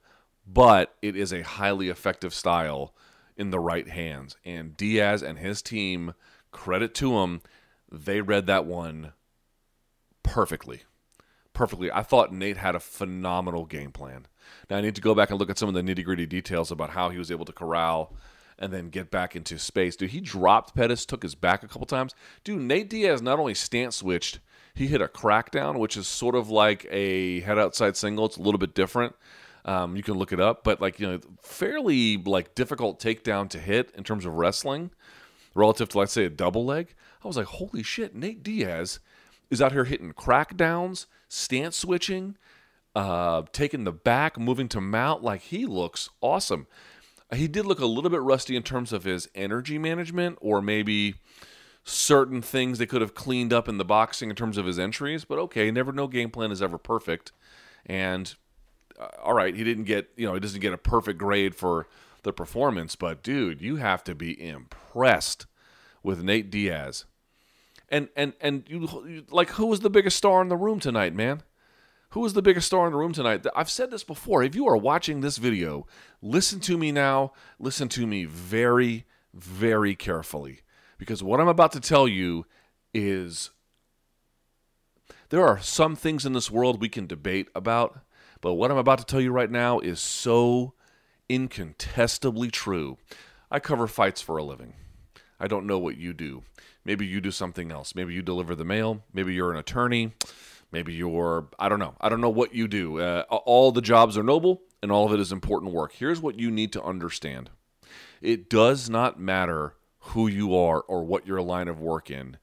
[0.46, 2.94] But it is a highly effective style
[3.38, 4.36] in the right hands.
[4.44, 6.14] And Diaz and his team,
[6.52, 7.42] credit to them,
[7.92, 9.14] they read that one
[10.22, 10.84] perfectly.
[11.54, 11.92] Perfectly.
[11.92, 14.28] I thought Nate had a phenomenal game plan.
[14.70, 16.72] Now I need to go back and look at some of the nitty gritty details
[16.72, 18.16] about how he was able to corral
[18.58, 19.96] and then get back into space.
[19.96, 22.14] Dude, he dropped Pettis, took his back a couple times.
[22.44, 24.40] Dude, Nate Diaz not only stance switched,
[24.76, 28.26] he hit a crackdown, which is sort of like a head outside single.
[28.26, 29.16] It's a little bit different.
[29.66, 33.60] Um, you can look it up, but like you know, fairly like difficult takedown to
[33.60, 34.92] hit in terms of wrestling,
[35.56, 36.96] relative to let's say a double leg.
[37.24, 39.00] I was like, holy shit, Nate Diaz
[39.50, 42.36] is out here hitting crackdowns, stance switching,
[42.96, 45.24] uh, taking the back, moving to mount.
[45.24, 46.68] Like he looks awesome.
[47.34, 51.16] He did look a little bit rusty in terms of his energy management, or maybe
[51.84, 55.26] certain things they could have cleaned up in the boxing in terms of his entries.
[55.26, 57.32] But okay, never no game plan is ever perfect.
[57.86, 58.34] And
[59.00, 61.88] uh, all right, he didn't get you know he doesn't get a perfect grade for
[62.24, 65.46] the performance, but dude, you have to be impressed
[66.02, 67.06] with Nate Diaz.
[67.90, 71.44] And and and you like who was the biggest star in the room tonight, man?
[72.12, 73.46] Who was the biggest star in the room tonight?
[73.56, 74.44] I've said this before.
[74.44, 75.88] If you are watching this video,
[76.22, 77.34] listen to me now.
[77.58, 80.62] Listen to me very, very carefully.
[81.04, 82.46] Because what I'm about to tell you
[82.94, 83.50] is
[85.28, 88.00] there are some things in this world we can debate about,
[88.40, 90.76] but what I'm about to tell you right now is so
[91.28, 92.98] incontestably true.
[93.52, 94.76] I cover fights for a living.
[95.42, 96.44] I don't know what you do.
[96.86, 97.96] Maybe you do something else.
[97.96, 99.04] Maybe you deliver the mail.
[99.14, 100.14] Maybe you're an attorney.
[100.72, 101.96] Maybe you're, I don't know.
[102.00, 103.02] I don't know what you do.
[103.02, 105.92] Uh, all the jobs are noble and all of it is important work.
[105.92, 107.50] Here's what you need to understand
[108.22, 109.74] it does not matter
[110.08, 112.38] who you are or what your line of work in.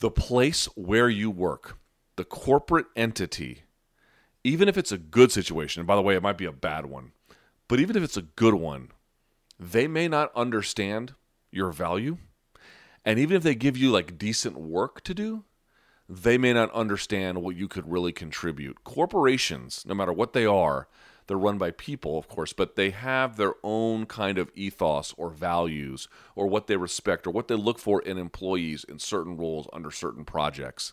[0.00, 1.78] The place where you work,
[2.16, 3.62] the corporate entity,
[4.44, 6.86] even if it's a good situation, and by the way, it might be a bad
[6.86, 7.12] one,
[7.68, 8.90] but even if it's a good one,
[9.58, 11.14] they may not understand
[11.50, 12.18] your value.
[13.04, 15.44] And even if they give you like decent work to do,
[16.08, 18.84] they may not understand what you could really contribute.
[18.84, 20.86] Corporations, no matter what they are,
[21.26, 25.30] they're run by people, of course, but they have their own kind of ethos or
[25.30, 29.68] values or what they respect or what they look for in employees in certain roles
[29.72, 30.92] under certain projects.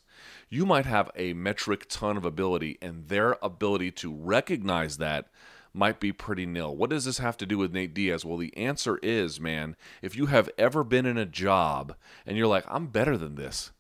[0.50, 5.28] You might have a metric ton of ability, and their ability to recognize that
[5.74, 6.76] might be pretty nil.
[6.76, 8.24] What does this have to do with Nate Diaz?
[8.24, 12.48] Well, the answer is, man, if you have ever been in a job and you're
[12.48, 13.72] like, I'm better than this,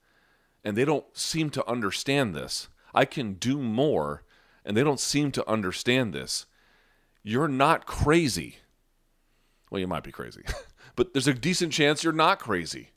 [0.64, 2.68] and they don't seem to understand this.
[2.96, 4.24] I can do more,
[4.66, 6.46] and they don't seem to understand this.
[7.24, 8.58] You're not crazy.
[9.70, 10.44] Well, you might be crazy,
[10.96, 12.90] but there's a decent chance you're not crazy.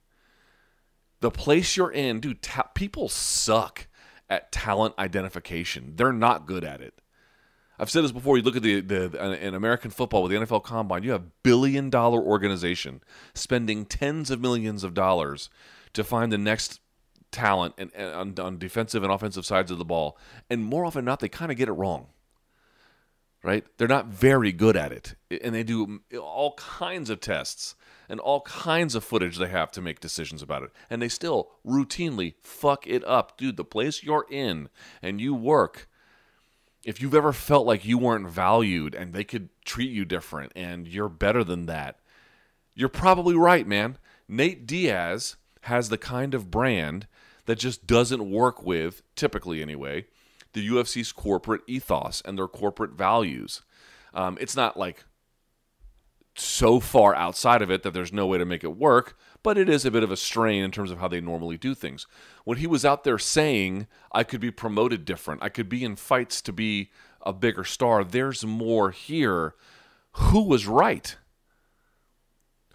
[1.21, 3.87] The place you're in, dude, ta- people suck
[4.29, 5.95] at talent identification.
[5.97, 7.01] They're not good at it.
[7.79, 8.37] I've said this before.
[8.37, 11.91] You look at the, the in American football with the NFL Combine, you have billion
[11.91, 13.03] dollar organization
[13.35, 15.51] spending tens of millions of dollars
[15.93, 16.81] to find the next
[17.37, 20.17] talent and, and on, on, defensive and offensive sides of the ball,
[20.49, 22.07] and more often not, they kind of get it wrong.
[23.43, 23.65] Right?
[23.77, 27.77] They're not very good at it, and they do all kinds of tests
[28.09, 31.51] and all kinds of footage they have to make decisions about it, and they still
[31.65, 33.57] routinely fuck it up, dude.
[33.57, 34.69] The place you're in
[35.03, 35.89] and you work.
[36.85, 40.87] If you've ever felt like you weren't valued and they could treat you different and
[40.87, 41.99] you're better than that,
[42.77, 43.99] you're probably right, man.
[44.29, 47.09] Nate Diaz has the kind of brand
[47.47, 50.07] that just doesn't work with, typically anyway,
[50.53, 53.63] the UFC's corporate ethos and their corporate values.
[54.15, 55.05] Um, it's not like
[56.39, 59.69] so far outside of it that there's no way to make it work, but it
[59.69, 62.07] is a bit of a strain in terms of how they normally do things.
[62.45, 65.97] When he was out there saying, I could be promoted different, I could be in
[65.97, 66.91] fights to be
[67.23, 69.55] a bigger star, there's more here.
[70.13, 71.17] Who was right?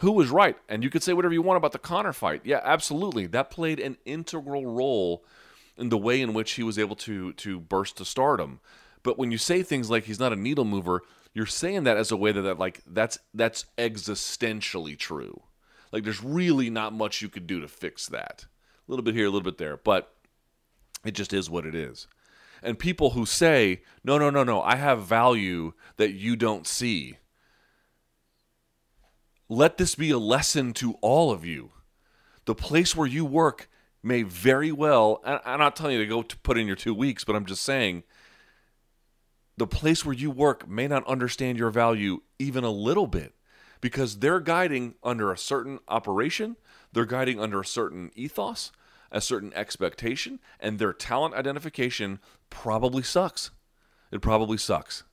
[0.01, 0.57] Who was right.
[0.67, 2.41] And you could say whatever you want about the Conor fight.
[2.43, 3.27] Yeah, absolutely.
[3.27, 5.23] That played an integral role
[5.77, 8.59] in the way in which he was able to to burst to stardom.
[9.03, 11.01] But when you say things like he's not a needle mover,
[11.33, 15.43] you're saying that as a way that, that like that's that's existentially true.
[15.91, 18.45] Like there's really not much you could do to fix that.
[18.87, 20.15] A little bit here, a little bit there, but
[21.05, 22.07] it just is what it is.
[22.63, 27.17] And people who say, "No, no, no, no, I have value that you don't see."
[29.51, 31.71] Let this be a lesson to all of you.
[32.45, 33.69] The place where you work
[34.01, 37.25] may very well, I'm not telling you to go to put in your two weeks,
[37.25, 38.03] but I'm just saying
[39.57, 43.33] the place where you work may not understand your value even a little bit
[43.81, 46.55] because they're guiding under a certain operation,
[46.93, 48.71] they're guiding under a certain ethos,
[49.11, 53.51] a certain expectation, and their talent identification probably sucks.
[54.13, 55.03] It probably sucks.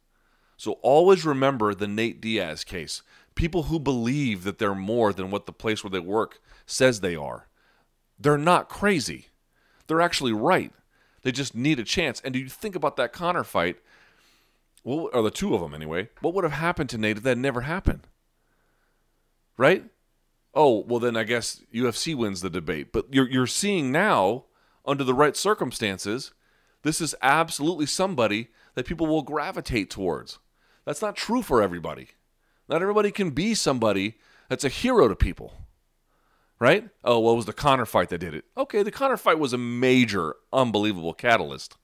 [0.56, 3.02] So always remember the Nate Diaz case
[3.38, 7.14] people who believe that they're more than what the place where they work says they
[7.14, 7.46] are.
[8.18, 9.28] They're not crazy.
[9.86, 10.72] They're actually right.
[11.22, 12.20] They just need a chance.
[12.24, 13.76] And do you think about that Conor fight?
[14.82, 16.08] Well, or the two of them anyway.
[16.20, 18.08] What would have happened to Nate if that never happened?
[19.56, 19.84] Right?
[20.52, 22.92] Oh, well then I guess UFC wins the debate.
[22.92, 24.46] But you're you're seeing now
[24.84, 26.32] under the right circumstances,
[26.82, 30.40] this is absolutely somebody that people will gravitate towards.
[30.84, 32.08] That's not true for everybody.
[32.68, 34.16] Not everybody can be somebody
[34.48, 35.54] that's a hero to people.
[36.60, 36.88] right?
[37.04, 38.44] Oh, well, it was the Conor fight that did it.
[38.56, 41.76] Okay, the Conor fight was a major, unbelievable catalyst.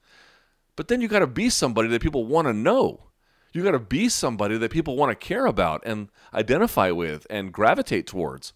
[0.77, 3.05] But then you got to be somebody that people want to know.
[3.53, 7.53] You got to be somebody that people want to care about and identify with and
[7.53, 8.53] gravitate towards.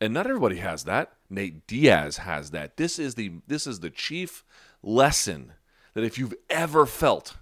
[0.00, 1.12] And not everybody has that.
[1.30, 2.76] Nate Diaz has that.
[2.76, 4.42] This is the this is the chief
[4.82, 5.52] lesson
[5.94, 7.36] that if you've ever felt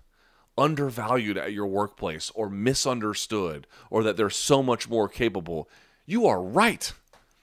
[0.56, 5.68] undervalued at your workplace or misunderstood or that they're so much more capable,
[6.06, 6.92] you are right.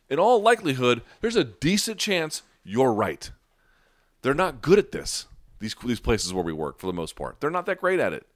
[0.09, 3.31] In all likelihood, there's a decent chance you're right.
[4.21, 5.25] They're not good at this.
[5.59, 7.39] These these places where we work for the most part.
[7.39, 8.27] They're not that great at it.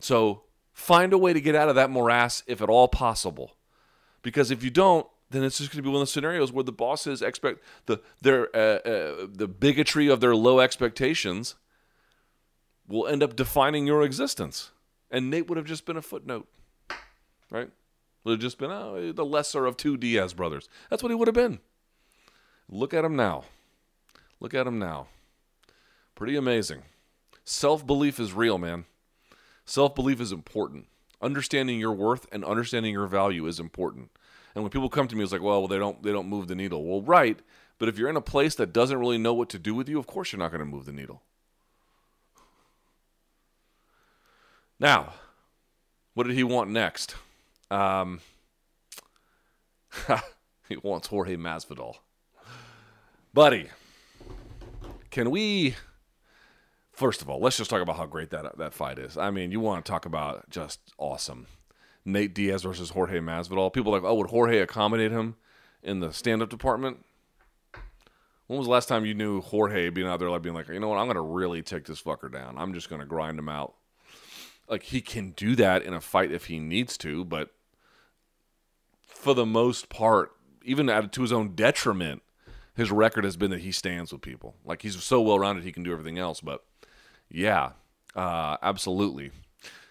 [0.00, 0.42] So,
[0.72, 3.56] find a way to get out of that morass if at all possible.
[4.22, 6.64] Because if you don't, then it's just going to be one of those scenarios where
[6.64, 11.54] the bosses expect the their uh, uh, the bigotry of their low expectations
[12.90, 14.70] will end up defining your existence,
[15.10, 16.48] and Nate would have just been a footnote,
[17.50, 17.70] right?
[18.24, 20.68] Would have just been oh, the lesser of two Diaz brothers.
[20.90, 21.60] That's what he would have been.
[22.68, 23.44] Look at him now.
[24.40, 25.06] Look at him now.
[26.14, 26.82] Pretty amazing.
[27.44, 28.84] Self belief is real, man.
[29.64, 30.86] Self belief is important.
[31.22, 34.10] Understanding your worth and understanding your value is important.
[34.54, 36.54] And when people come to me, it's like, well, they don't they don't move the
[36.54, 36.84] needle.
[36.84, 37.38] Well, right,
[37.78, 39.98] but if you're in a place that doesn't really know what to do with you,
[39.98, 41.22] of course you're not going to move the needle.
[44.80, 45.12] Now,
[46.14, 47.14] what did he want next?
[47.70, 48.20] Um,
[50.68, 51.96] he wants Jorge Masvidal.
[53.32, 53.68] Buddy,
[55.10, 55.76] can we
[57.00, 59.16] first of all, let's just talk about how great that that fight is.
[59.16, 61.46] I mean, you want to talk about just awesome.
[62.04, 63.72] Nate Diaz versus Jorge Masvidal.
[63.72, 65.36] People like, oh, would Jorge accommodate him
[65.82, 67.04] in the stand-up department?
[68.46, 70.78] When was the last time you knew Jorge being out there like being like, you
[70.78, 72.58] know what, I'm gonna really take this fucker down.
[72.58, 73.74] I'm just gonna grind him out.
[74.70, 77.50] Like he can do that in a fight if he needs to, but
[79.06, 80.32] for the most part,
[80.64, 82.22] even to his own detriment,
[82.74, 84.54] his record has been that he stands with people.
[84.64, 86.40] Like he's so well rounded, he can do everything else.
[86.40, 86.64] But
[87.28, 87.72] yeah,
[88.14, 89.32] uh, absolutely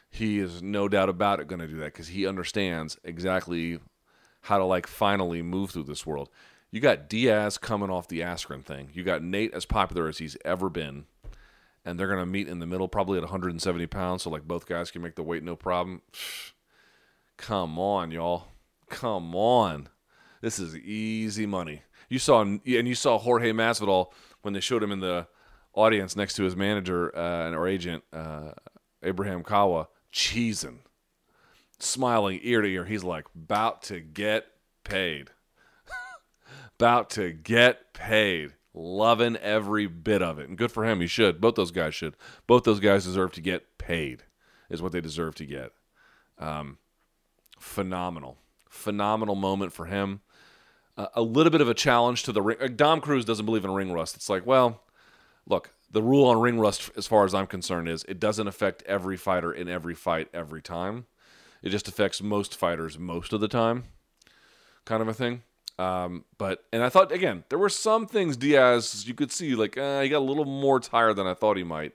[0.10, 3.80] he is no doubt about it going to do that because he understands exactly
[4.42, 6.30] how to like finally move through this world.
[6.72, 8.90] You got Diaz coming off the Askren thing.
[8.94, 11.06] You got Nate as popular as he's ever been,
[11.90, 14.68] and they're going to meet in the middle, probably at 170 pounds, so like both
[14.68, 16.02] guys can make the weight no problem.
[17.38, 18.48] Come on, y'all.
[18.90, 19.90] Come on.
[20.42, 21.84] This is easy money.
[22.10, 25.28] You saw and you saw Jorge Masvidal when they showed him in the
[25.74, 28.52] audience next to his manager uh, or agent uh,
[29.04, 30.80] Abraham Kawa cheesing,
[31.80, 32.86] smiling ear to ear.
[32.86, 34.48] He's like, about to get
[34.84, 35.30] paid.
[36.80, 38.54] about to get paid.
[38.74, 40.48] Loving every bit of it.
[40.48, 41.02] And good for him.
[41.02, 41.42] He should.
[41.42, 42.16] Both those guys should.
[42.48, 44.24] Both those guys deserve to get paid,
[44.70, 45.72] is what they deserve to get.
[46.38, 46.78] Um,
[47.60, 48.38] phenomenal.
[48.70, 50.22] Phenomenal moment for him.
[50.96, 52.76] Uh, a little bit of a challenge to the ring.
[52.76, 54.16] Dom Cruz doesn't believe in ring rust.
[54.16, 54.84] It's like, well,
[55.48, 58.84] look, the rule on ring rust, as far as I'm concerned, is it doesn't affect
[58.84, 61.08] every fighter in every fight every time.
[61.64, 63.86] It just affects most fighters most of the time,
[64.86, 65.44] kind of a thing.
[65.80, 69.78] Um, but and I thought again, there were some things Diaz you could see like
[69.78, 71.94] uh, he got a little more tired than I thought he might.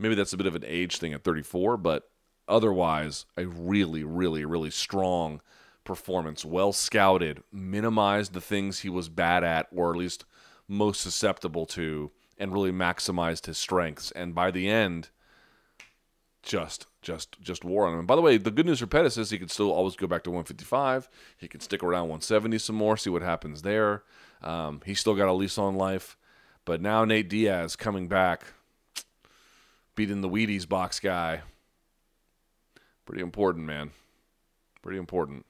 [0.00, 2.10] Maybe that's a bit of an age thing at 34, but
[2.48, 5.42] otherwise, a really, really, really strong
[5.84, 10.24] performance, well scouted, minimized the things he was bad at, or at least
[10.66, 14.10] most susceptible to and really maximized his strengths.
[14.12, 15.10] And by the end,
[16.42, 18.06] just just just wore on him.
[18.06, 20.22] By the way, the good news for Pettis is he can still always go back
[20.24, 21.08] to 155.
[21.36, 24.02] He can stick around 170 some more, see what happens there.
[24.42, 26.16] Um, he's still got a lease on life.
[26.64, 28.44] But now Nate Diaz coming back,
[29.94, 31.42] beating the Wheaties box guy.
[33.06, 33.90] Pretty important, man.
[34.82, 35.46] Pretty important.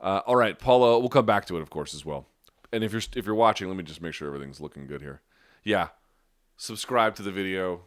[0.00, 0.98] Uh, all right, Paula.
[0.98, 2.26] We'll come back to it, of course, as well.
[2.72, 5.20] And if you're if you're watching, let me just make sure everything's looking good here
[5.64, 5.88] yeah,
[6.56, 7.80] subscribe to the video,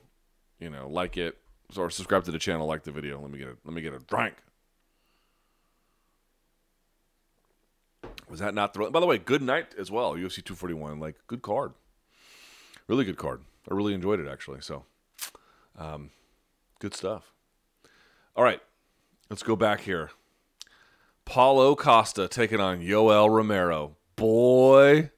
[0.59, 1.37] you know, like it,
[1.75, 3.19] or subscribe to the channel, like the video.
[3.19, 4.35] Let me get a let me get a drink.
[8.29, 8.93] Was that not thrilling?
[8.93, 10.13] By the way, good night as well.
[10.13, 11.73] UFC 241, like good card,
[12.87, 13.41] really good card.
[13.69, 14.61] I really enjoyed it actually.
[14.61, 14.85] So,
[15.77, 16.11] um,
[16.79, 17.33] good stuff.
[18.35, 18.61] All right,
[19.29, 20.11] let's go back here.
[21.25, 23.97] Paulo Costa taking on Yoel Romero.
[24.15, 25.11] Boy,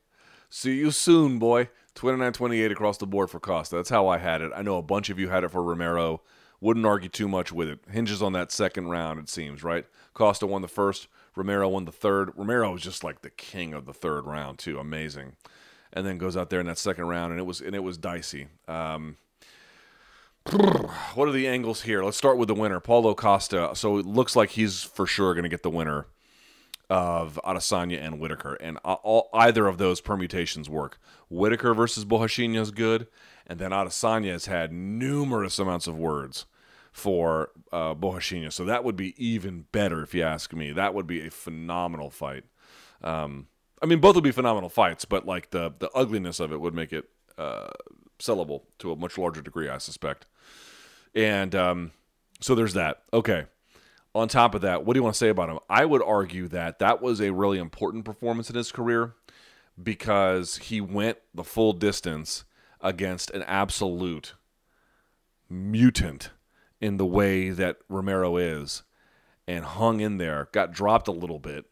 [0.49, 1.69] see you soon, boy.
[1.95, 3.75] 29 28 across the board for Costa.
[3.75, 4.51] That's how I had it.
[4.55, 6.21] I know a bunch of you had it for Romero.
[6.61, 7.79] Wouldn't argue too much with it.
[7.89, 9.85] Hinges on that second round, it seems, right?
[10.13, 12.31] Costa won the first, Romero won the third.
[12.35, 14.77] Romero was just like the king of the third round, too.
[14.79, 15.37] Amazing.
[15.93, 17.97] And then goes out there in that second round, and it was and it was
[17.97, 18.47] dicey.
[18.67, 19.17] Um,
[20.51, 22.03] what are the angles here?
[22.03, 23.71] Let's start with the winner, Paulo Costa.
[23.75, 26.07] So it looks like he's for sure going to get the winner.
[26.89, 30.99] of Adesanya and Whitaker, and all, either of those permutations work.
[31.29, 33.05] Whitaker versus Borrachinha is good,
[33.49, 36.45] and then Adesanya has had numerous amounts of words
[36.91, 37.95] for uh,
[38.49, 40.71] so that would be even better if you ask me.
[40.71, 42.45] That would be a phenomenal fight.
[43.03, 43.47] Um,
[43.81, 46.73] I mean, both would be phenomenal fights, but like the the ugliness of it would
[46.73, 47.05] make it
[47.37, 47.69] uh,
[48.19, 50.25] sellable to a much larger degree, I suspect.
[51.15, 51.91] And um,
[52.39, 53.03] so there's that.
[53.13, 53.45] Okay.
[54.15, 55.59] On top of that, what do you want to say about him?
[55.69, 59.13] I would argue that that was a really important performance in his career
[59.81, 62.43] because he went the full distance
[62.81, 64.33] against an absolute
[65.49, 66.31] mutant
[66.79, 68.83] in the way that Romero is
[69.47, 71.65] and hung in there, got dropped a little bit,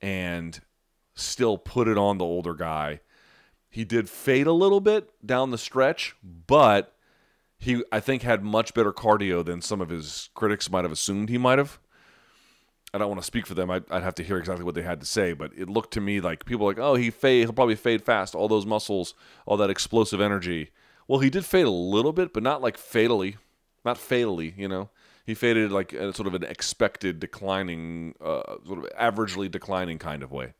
[0.00, 0.60] and
[1.14, 3.00] still put it on the older guy.
[3.70, 6.94] He did fade a little bit down the stretch, but
[7.58, 11.28] he I think had much better cardio than some of his critics might have assumed
[11.28, 11.80] he might have.
[12.94, 13.72] I don't want to speak for them.
[13.72, 16.00] I'd, I'd, have to hear exactly what they had to say, but it looked to
[16.00, 18.36] me like people like, oh, he fade, he'll probably fade fast.
[18.36, 19.14] All those muscles,
[19.46, 20.70] all that explosive energy.
[21.08, 23.36] Well, he did fade a little bit, but not like fatally,
[23.84, 24.54] not fatally.
[24.56, 24.90] You know,
[25.26, 30.22] he faded like a, sort of an expected declining, uh, sort of averagely declining kind
[30.22, 30.54] of way.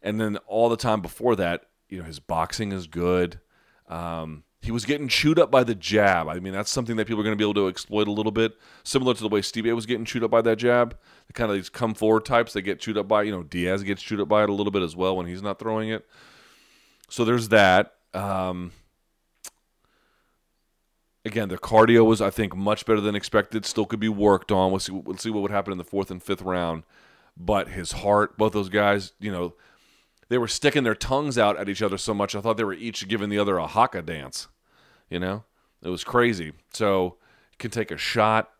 [0.00, 3.40] And then all the time before that, you know, his boxing is good.
[3.88, 6.28] Um, he was getting chewed up by the jab.
[6.28, 8.32] I mean, that's something that people are going to be able to exploit a little
[8.32, 10.98] bit, similar to the way Stevie was getting chewed up by that jab.
[11.28, 13.84] The kind of these come forward types that get chewed up by, you know, Diaz
[13.84, 16.04] gets chewed up by it a little bit as well when he's not throwing it.
[17.08, 17.94] So there's that.
[18.12, 18.72] Um,
[21.24, 23.64] again, the cardio was, I think, much better than expected.
[23.64, 24.72] Still could be worked on.
[24.72, 26.82] We'll see, we'll see what would happen in the fourth and fifth round.
[27.36, 29.54] But his heart, both those guys, you know,
[30.28, 32.34] they were sticking their tongues out at each other so much.
[32.34, 34.48] I thought they were each giving the other a haka dance.
[35.10, 35.44] You know,
[35.82, 36.52] it was crazy.
[36.72, 37.16] So
[37.58, 38.50] can take a shot,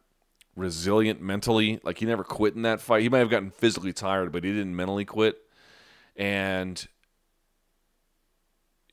[0.55, 1.81] resilient mentally.
[1.83, 3.03] Like he never quit in that fight.
[3.03, 5.37] He might have gotten physically tired, but he didn't mentally quit.
[6.17, 6.87] And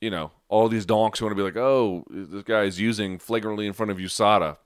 [0.00, 3.66] you know, all these donks want to be like, "Oh, this guy is using flagrantly
[3.66, 4.58] in front of USADA."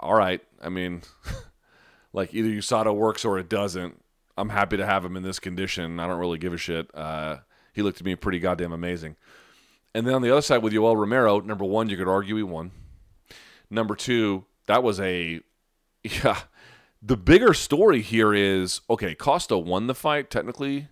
[0.00, 1.02] All right, I mean,
[2.12, 4.02] like either USADA works or it doesn't.
[4.36, 6.00] I'm happy to have him in this condition.
[6.00, 6.90] I don't really give a shit.
[6.94, 7.38] Uh,
[7.72, 9.16] he looked to me pretty goddamn amazing.
[9.94, 12.42] And then on the other side with Yoel Romero, number one, you could argue he
[12.42, 12.72] won.
[13.70, 15.40] Number two, that was a
[16.02, 16.40] yeah.
[17.00, 20.88] The bigger story here is okay, Costa won the fight technically,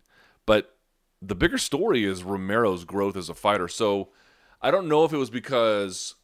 [0.47, 0.77] but
[1.21, 3.69] the bigger story is Romero's growth as a fighter.
[3.69, 4.11] So
[4.61, 6.17] I don't know if it was because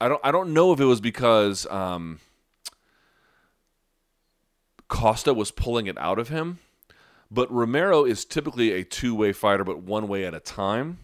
[0.00, 2.20] I don't I don't know if it was because um,
[4.88, 6.58] Costa was pulling it out of him,
[7.30, 10.98] but Romero is typically a two-way fighter, but one way at a time.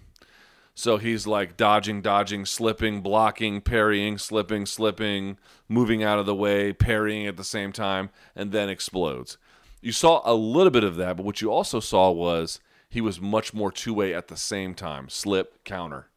[0.78, 5.36] So he's like dodging, dodging, slipping, blocking, parrying, slipping, slipping,
[5.68, 9.38] moving out of the way, parrying at the same time, and then explodes.
[9.80, 13.20] You saw a little bit of that, but what you also saw was he was
[13.20, 15.08] much more two way at the same time.
[15.08, 16.10] Slip, counter,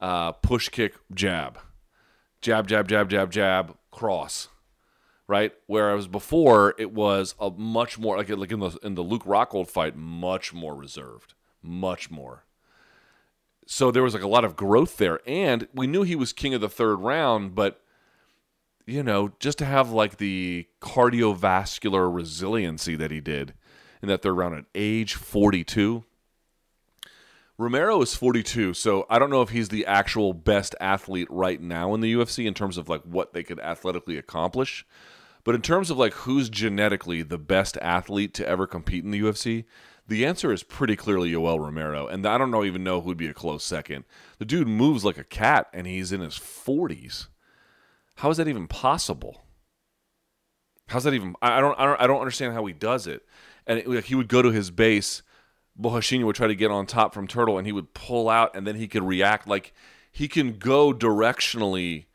[0.00, 1.58] uh, push, kick, jab,
[2.40, 4.48] jab, jab, jab, jab, jab, cross.
[5.26, 9.24] Right, whereas before it was a much more like like in the in the Luke
[9.24, 12.46] Rockhold fight, much more reserved, much more
[13.72, 15.20] so there was like a lot of growth there.
[15.28, 17.80] And we knew he was king of the third round but
[18.84, 23.54] you know just to have like the cardiovascular resiliency that he did
[24.02, 26.04] in that third round at age 42
[27.58, 31.94] Romero is 42 so I don't know if he's the actual best athlete right now
[31.94, 34.84] in the UFC in terms of like what they could athletically accomplish.
[35.44, 39.20] But in terms of like who's genetically the best athlete to ever compete in the
[39.20, 39.64] UFC
[40.10, 43.28] the answer is pretty clearly Yoel Romero, and I don't know even know who'd be
[43.28, 44.04] a close second.
[44.38, 47.28] The dude moves like a cat, and he's in his forties.
[48.16, 49.42] How is that even possible?
[50.88, 51.36] How's that even?
[51.40, 53.24] I don't, I don't, I don't understand how he does it.
[53.68, 55.22] And it, like, he would go to his base.
[55.80, 58.66] Borrachinha would try to get on top from Turtle, and he would pull out, and
[58.66, 59.46] then he could react.
[59.46, 59.72] Like
[60.10, 62.06] he can go directionally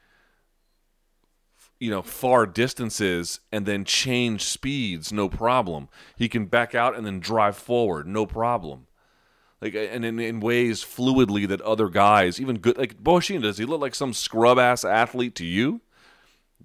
[1.85, 5.87] you know far distances and then change speeds no problem.
[6.15, 8.87] He can back out and then drive forward no problem.
[9.61, 13.65] Like and in, in ways fluidly that other guys even good like Borrachinha does he
[13.65, 15.81] look like some scrub ass athlete to you?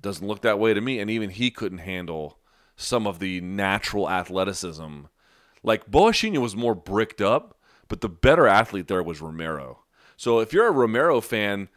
[0.00, 2.38] Doesn't look that way to me and even he couldn't handle
[2.76, 5.02] some of the natural athleticism.
[5.62, 7.58] Like Borrachinha was more bricked up
[7.88, 9.80] but the better athlete there was Romero.
[10.16, 11.68] So if you're a Romero fan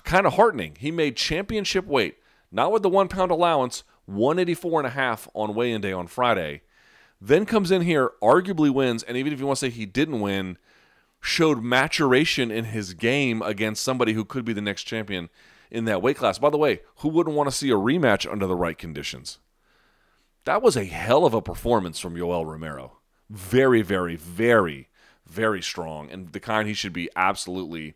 [0.00, 0.76] kind of heartening.
[0.78, 2.16] He made championship weight,
[2.50, 6.06] not with the one pound allowance, 184 and a half on weigh in day on
[6.06, 6.62] Friday.
[7.20, 10.20] Then comes in here, arguably wins, and even if you want to say he didn't
[10.20, 10.58] win,
[11.20, 15.28] showed maturation in his game against somebody who could be the next champion
[15.70, 16.38] in that weight class.
[16.38, 19.38] By the way, who wouldn't want to see a rematch under the right conditions?
[20.44, 22.98] that was a hell of a performance from Yoel Romero.
[23.30, 24.88] Very, very, very,
[25.26, 27.94] very strong, and the kind he should be absolutely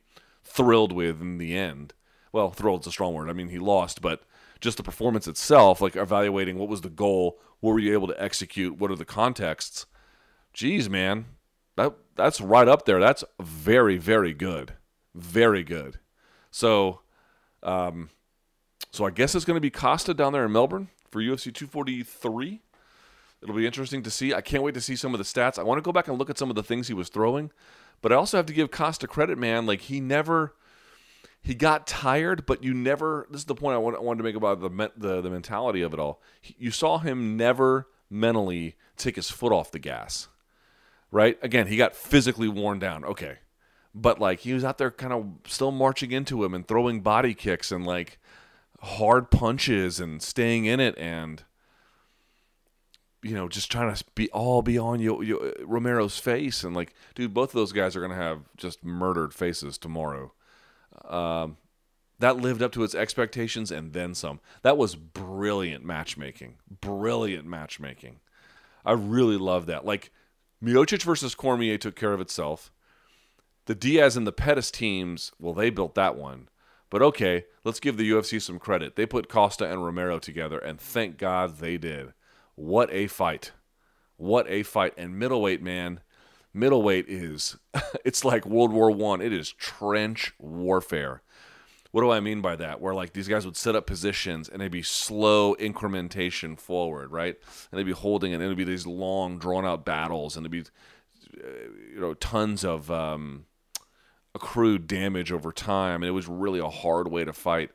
[0.56, 1.92] thrilled with in the end.
[2.32, 3.30] Well, thrilled is a strong word.
[3.30, 4.22] I mean, he lost, but
[4.60, 8.22] just the performance itself, like evaluating what was the goal, what were you able to
[8.22, 9.86] execute, what are the contexts.
[10.52, 11.26] Geez, man,
[11.76, 12.98] that that's right up there.
[12.98, 14.74] That's very, very good,
[15.14, 15.98] very good.
[16.50, 17.00] So,
[17.62, 18.10] um,
[18.90, 22.62] so I guess it's going to be Costa down there in Melbourne for UFC 243.
[23.42, 24.32] It'll be interesting to see.
[24.32, 25.58] I can't wait to see some of the stats.
[25.58, 27.50] I want to go back and look at some of the things he was throwing,
[28.02, 29.66] but I also have to give Costa credit, man.
[29.66, 30.54] Like he never
[31.46, 33.28] he got tired, but you never.
[33.30, 36.00] This is the point I wanted to make about the the, the mentality of it
[36.00, 36.20] all.
[36.58, 40.26] You saw him never mentally take his foot off the gas,
[41.12, 41.38] right?
[41.42, 43.04] Again, he got physically worn down.
[43.04, 43.38] Okay,
[43.94, 47.32] but like he was out there, kind of still marching into him and throwing body
[47.32, 48.18] kicks and like
[48.80, 51.44] hard punches and staying in it and
[53.26, 56.94] you know just trying to be all be on you, you Romero's face and like
[57.14, 60.32] dude both of those guys are going to have just murdered faces tomorrow
[61.04, 61.56] um,
[62.18, 64.40] that lived up to its expectations and then some.
[64.62, 66.56] That was brilliant matchmaking.
[66.80, 68.20] Brilliant matchmaking.
[68.84, 69.84] I really love that.
[69.84, 70.10] Like
[70.62, 72.72] Miocic versus Cormier took care of itself.
[73.66, 76.48] The Diaz and the Pettis teams, well, they built that one.
[76.88, 78.94] But okay, let's give the UFC some credit.
[78.94, 82.12] They put Costa and Romero together, and thank God they did.
[82.56, 83.52] What a fight.
[84.16, 84.94] What a fight.
[84.96, 86.00] And middleweight, man,
[86.52, 87.56] middleweight is
[88.04, 89.20] it's like World War One.
[89.20, 91.22] It is trench warfare.
[91.92, 92.80] What do I mean by that?
[92.80, 97.36] Where like these guys would set up positions and they'd be slow incrementation forward, right?
[97.70, 100.50] And they'd be holding it, and it'd be these long, drawn out battles, and it'd
[100.50, 100.70] be
[101.42, 101.48] uh,
[101.94, 103.46] you know tons of um,
[104.34, 107.70] accrued damage over time, and it was really a hard way to fight.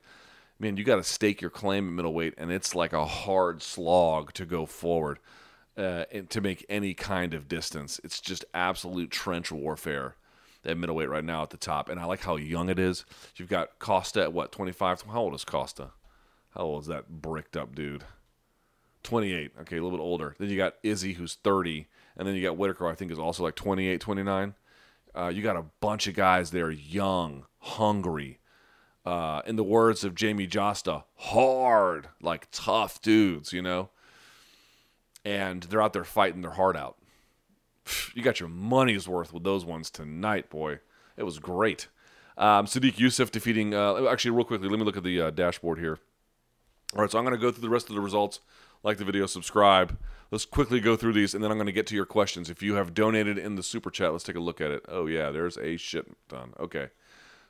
[0.61, 4.31] Man, you got to stake your claim at middleweight, and it's like a hard slog
[4.33, 5.17] to go forward
[5.75, 7.99] uh, to make any kind of distance.
[8.03, 10.17] It's just absolute trench warfare
[10.63, 11.89] at middleweight right now at the top.
[11.89, 13.05] And I like how young it is.
[13.37, 15.01] You've got Costa at what, 25?
[15.11, 15.93] How old is Costa?
[16.51, 18.03] How old is that bricked up dude?
[19.01, 19.53] 28.
[19.61, 20.35] Okay, a little bit older.
[20.37, 21.87] Then you got Izzy, who's 30.
[22.15, 24.53] And then you got Whitaker, I think, is also like 28, 29.
[25.15, 28.40] Uh, you got a bunch of guys there, young, hungry.
[29.03, 33.89] Uh, in the words of Jamie Jasta, hard, like tough dudes, you know?
[35.23, 36.97] and they're out there fighting their heart out.
[38.13, 40.79] You got your money's worth with those ones tonight, boy.
[41.17, 41.87] It was great.
[42.37, 43.73] Um, Sodiq Yusuff defeating.
[43.73, 45.99] Uh, actually, real quickly, let me look at the uh, dashboard here.
[46.95, 48.39] All right, so I'm going to go through the rest of the results.
[48.83, 49.97] Like the video, subscribe.
[50.29, 52.49] Let's quickly go through these, and then I'm going to get to your questions.
[52.49, 54.85] If you have donated in the super chat, let's take a look at it.
[54.87, 56.53] Oh yeah, there's a shit ton.
[56.59, 56.89] Okay,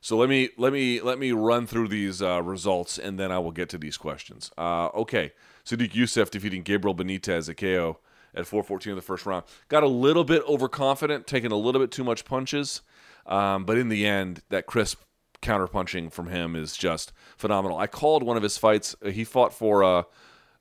[0.01, 3.37] so let me let me let me run through these uh, results, and then I
[3.37, 4.51] will get to these questions.
[4.57, 5.31] Uh, okay,
[5.63, 7.99] Sodiq Yusuff defeating Gabriel Benitez at KO
[8.33, 9.45] at 414 of the first round.
[9.67, 12.81] Got a little bit overconfident, taking a little bit too much punches,
[13.27, 15.01] um, but in the end, that crisp
[15.41, 17.77] counterpunching from him is just phenomenal.
[17.77, 18.95] I called one of his fights.
[19.05, 20.03] Uh, he fought for uh,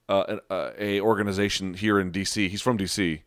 [0.09, 2.49] uh, a, a, organization here in DC.
[2.49, 3.22] He's from DC,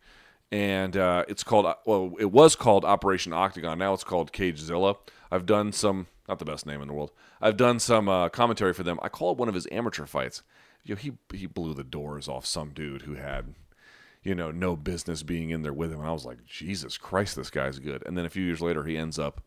[0.52, 3.80] and uh, it's called well, it was called Operation Octagon.
[3.80, 4.98] Now it's called Cagezilla.
[5.34, 7.12] I've done some, not the best name in the world.
[7.42, 9.00] I've done some uh, commentary for them.
[9.02, 10.44] I called one of his amateur fights
[10.84, 13.56] you know, he he blew the doors off some dude who had,
[14.22, 16.00] you know, no business being in there with him.
[16.00, 18.04] And I was like, Jesus Christ, this guy's good.
[18.06, 19.42] And then a few years later, he ends up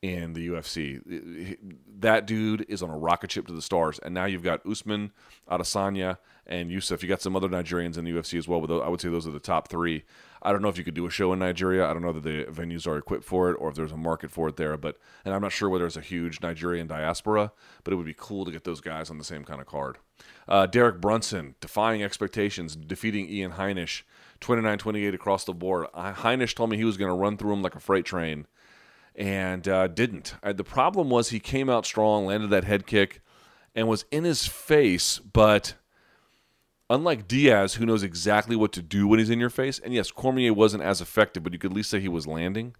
[0.00, 1.56] in the UFC.
[1.98, 3.98] That dude is on a rocket ship to the stars.
[3.98, 5.12] And now you've got Usman,
[5.50, 7.02] Adesanya, and Yusuff.
[7.02, 9.26] You got some other Nigerians in the UFC as well, but I would say those
[9.26, 10.04] are the top three.
[10.40, 11.84] I don't know if you could do a show in Nigeria.
[11.84, 14.30] I don't know that the venues are equipped for it or if there's a market
[14.30, 14.76] for it there.
[14.76, 18.14] But and I'm not sure whether there's a huge Nigerian diaspora, but it would be
[18.16, 19.98] cool to get those guys on the same kind of card.
[20.46, 24.02] Uh, Derek Brunson defying expectations, defeating Ian Heinisch,
[24.40, 25.88] 29-28 across the board.
[25.94, 28.46] Heinisch told me he was going to run through him like a freight train
[29.18, 30.36] and uh, didn't.
[30.42, 33.20] Uh, the problem was he came out strong, landed that head kick,
[33.74, 35.18] and was in his face.
[35.18, 35.74] But
[36.88, 40.12] unlike Diaz, who knows exactly what to do when he's in your face, and yes,
[40.12, 42.76] Cormier wasn't as effective, but you could at least say he was landing.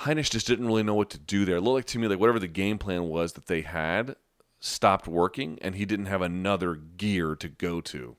[0.00, 1.56] Heinisch just didn't really know what to do there.
[1.56, 4.14] It looked like to me like whatever the game plan was that they had
[4.60, 8.16] stopped working, and he didn't have another gear to go to.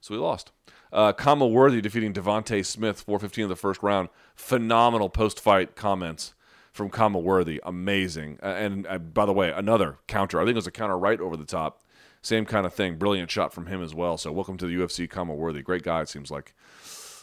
[0.00, 0.52] So he lost.
[0.94, 4.08] Uh, Khama Worthy defeating Devonte Smith, 415 in the first round.
[4.36, 6.34] Phenomenal post fight comments
[6.72, 7.60] from Khama Worthy.
[7.64, 8.38] Amazing.
[8.40, 10.40] Uh, and uh, by the way, another counter.
[10.40, 11.82] I think it was a counter right over the top.
[12.22, 12.96] Same kind of thing.
[12.96, 14.16] Brilliant shot from him as well.
[14.16, 15.62] So welcome to the UFC, Khama Worthy.
[15.62, 16.54] Great guy, it seems like.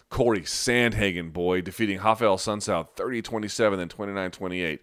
[0.10, 4.82] Cory Sandhagen, boy, defeating Rafael Assunção 30 27 and 29 28.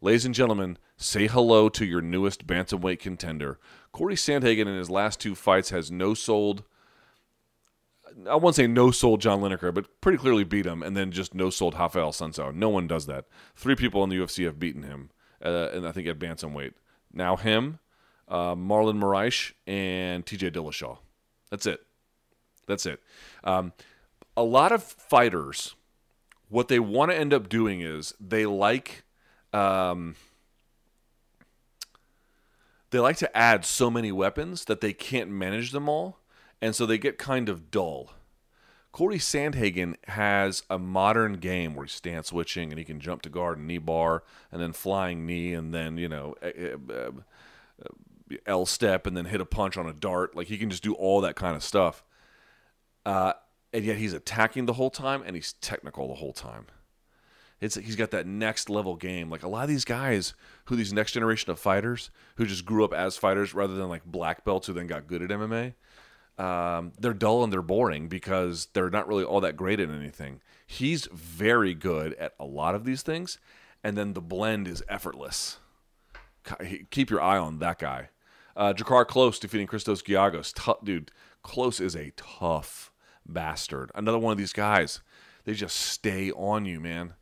[0.00, 3.58] Ladies and gentlemen, say hello to your newest bantamweight contender.
[3.92, 6.64] Cory Sandhagen in his last two fights has no sold
[8.28, 11.34] I won't say no sold John Lineker, but pretty clearly beat him, and then just
[11.34, 12.54] no sold Rafael Assunção.
[12.54, 13.26] No one does that.
[13.54, 15.10] Three people in the UFC have beaten him,
[15.44, 16.72] uh, and I think at bantamweight.
[17.12, 17.78] Now him,
[18.28, 20.50] uh, Marlon Moraes, and T.J.
[20.50, 20.98] Dillashaw.
[21.50, 21.80] That's it.
[22.66, 23.00] That's it.
[23.42, 23.72] Um,
[24.36, 25.74] a lot of fighters,
[26.48, 29.04] what they want to end up doing is they like.
[29.52, 30.14] Um,
[32.90, 36.18] they like to add so many weapons that they can't manage them all,
[36.60, 38.10] and so they get kind of dull.
[38.92, 43.28] Cory Sandhagen has a modern game where he's stance switching and he can jump to
[43.28, 47.10] guard and knee bar and then flying knee and then you know eh, eh, eh,
[48.46, 50.34] L step and then hit a punch on a dart.
[50.36, 52.04] Like he can just do all that kind of stuff.
[53.06, 53.32] Uh,
[53.72, 56.66] and yet he's attacking the whole time and he's technical the whole time.
[57.60, 59.30] It's he's got that next level game.
[59.30, 60.34] Like a lot of these guys
[60.64, 64.04] who these next generation of fighters who just grew up as fighters rather than like
[64.04, 65.74] black belts who then got good at MMA.
[66.40, 70.40] Um, they're dull and they're boring because they're not really all that great at anything.
[70.66, 73.38] He's very good at a lot of these things,
[73.84, 75.58] and then the blend is effortless.
[76.90, 78.08] Keep your eye on that guy.
[78.56, 80.54] Uh, Drakkar Klose defeating Christos Giagos.
[80.54, 81.10] T- dude,
[81.44, 82.90] Klose is a tough
[83.26, 83.90] bastard.
[83.94, 85.00] Another one of these guys.
[85.44, 87.14] They just stay on you, man.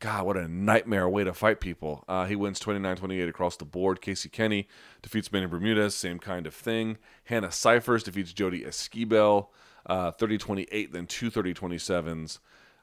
[0.00, 2.04] God, what a nightmare way to fight people.
[2.08, 4.00] Uh, he wins 29 28 across the board.
[4.00, 4.66] Casey Kenny
[5.02, 6.96] defeats Manny Bermudez, same kind of thing.
[7.24, 9.50] Hannah Cifers defeats Jody Esquibel,
[9.84, 12.38] uh, 30 28, then two 30 27s.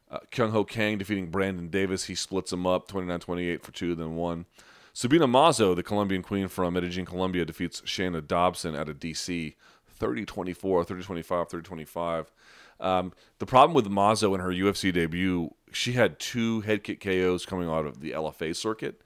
[0.10, 2.06] Uh, Kyung Ho Kang defeating Brandon Davis.
[2.06, 4.46] He splits them up 29 28 for two, then one.
[4.94, 9.56] Sabina Mazo, the Colombian queen from Medellin, Colombia, defeats Shayna Dobson out of DC
[9.88, 12.32] 30 24, 30 25, 30 25.
[12.80, 17.46] Um, the problem with Mazo in her UFC debut, she had two head kick KOs
[17.46, 19.02] coming out of the LFA circuit.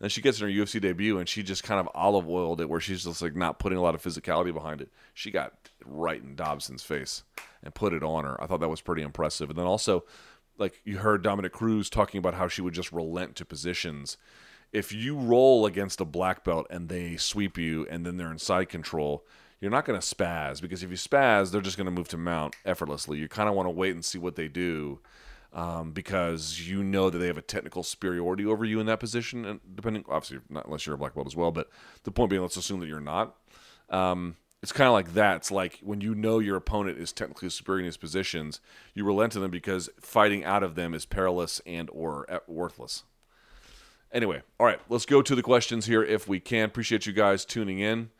[0.00, 2.68] And she gets in her UFC debut and she just kind of olive oiled it
[2.68, 4.90] where she's just like not putting a lot of physicality behind it.
[5.14, 5.54] She got
[5.84, 7.22] right in Dobson's face
[7.62, 8.42] and put it on her.
[8.42, 9.48] I thought that was pretty impressive.
[9.50, 10.04] And then also,
[10.58, 14.16] like you heard Dominick Cruz talking about how she would just relent to positions.
[14.72, 18.38] If you roll against a black belt and they sweep you and then they're in
[18.38, 19.24] side control,
[19.60, 22.18] you're not going to spaz because if you spaz, they're just going to move to
[22.18, 23.18] mount effortlessly.
[23.18, 25.00] You kind of want to wait and see what they do
[25.54, 29.44] um, because you know that they have a technical superiority over you in that position.
[29.44, 31.70] And depending, obviously, not unless you're a black belt as well, but
[32.02, 33.36] the point being, let's assume that you're not.
[33.88, 35.36] Um, it's kind of like that.
[35.36, 38.60] It's like when you know your opponent is technically superior in his positions,
[38.94, 43.04] you relent to them because fighting out of them is perilous and or uh, worthless.
[44.10, 46.66] Anyway, all right, let's go to the questions here if we can.
[46.66, 48.10] Appreciate you guys tuning in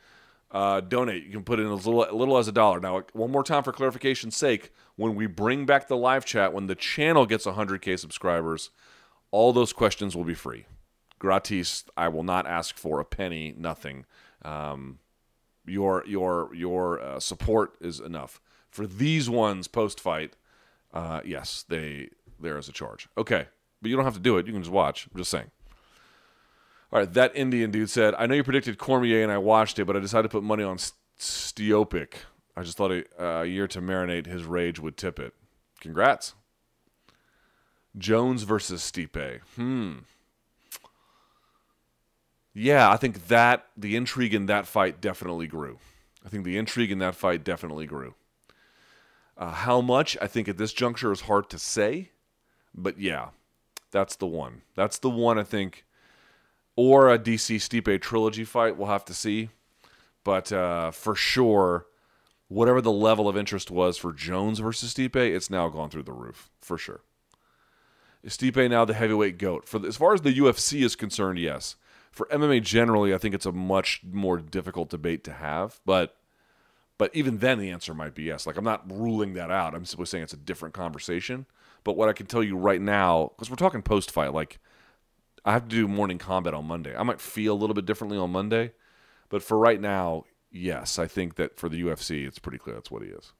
[0.54, 1.24] uh, donate.
[1.24, 2.78] You can put in as little, little as a dollar.
[2.78, 6.68] Now, one more time for clarification's sake, when we bring back the live chat, when
[6.68, 8.70] the channel gets 100K subscribers,
[9.32, 10.66] all those questions will be free.
[11.18, 11.84] Gratis.
[11.96, 14.06] I will not ask for a penny, nothing.
[14.42, 15.00] Um,
[15.66, 18.40] your your your uh, support is enough.
[18.68, 20.36] For these ones post fight,
[20.92, 23.08] uh, yes, they there is a charge.
[23.16, 23.46] Okay,
[23.80, 24.46] but you don't have to do it.
[24.46, 25.08] You can just watch.
[25.10, 25.50] I'm just saying.
[26.94, 29.84] All right, that Indian dude said, I know you predicted Cormier and I watched it,
[29.84, 30.78] but I decided to put money on
[31.18, 32.18] Stiopic.
[32.56, 35.34] I just thought a, a year to marinate his rage would tip it.
[35.80, 36.34] Congrats.
[37.98, 39.40] Jones versus Stipe.
[39.56, 39.92] Hmm.
[42.54, 45.80] Yeah, I think that the intrigue in that fight definitely grew.
[46.24, 48.14] I think the intrigue in that fight definitely grew.
[49.36, 52.10] Uh, how much, I think at this juncture is hard to say,
[52.72, 53.30] but yeah,
[53.90, 54.62] that's the one.
[54.76, 55.84] That's the one I think
[56.76, 58.76] or a DC Stipe trilogy fight.
[58.76, 59.50] We'll have to see.
[60.24, 61.86] But uh, for sure,
[62.48, 66.12] whatever the level of interest was for Jones versus Stipe, it's now gone through the
[66.12, 67.02] roof for sure.
[68.22, 69.68] Is Stipe now the heavyweight goat?
[69.68, 71.76] For the, as far as the UFC is concerned, yes.
[72.10, 75.80] For MMA generally, I think it's a much more difficult debate to have.
[75.84, 76.16] But
[76.96, 78.46] but even then, the answer might be yes.
[78.46, 79.74] Like I'm not ruling that out.
[79.74, 81.46] I'm simply saying it's a different conversation.
[81.82, 84.58] But what I can tell you right now, because we're talking post fight, like
[85.44, 86.96] I have to do morning combat on Monday.
[86.96, 88.72] I might feel a little bit differently on Monday,
[89.28, 92.90] but for right now, yes, I think that for the UFC, it's pretty clear that's
[92.90, 93.32] what he is.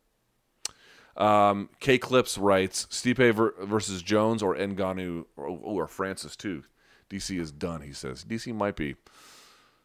[1.16, 6.64] Um, K Clips writes Stipe ver- versus Jones or Ngannou or, or Francis too.
[7.08, 8.24] DC is done, he says.
[8.24, 8.96] DC might be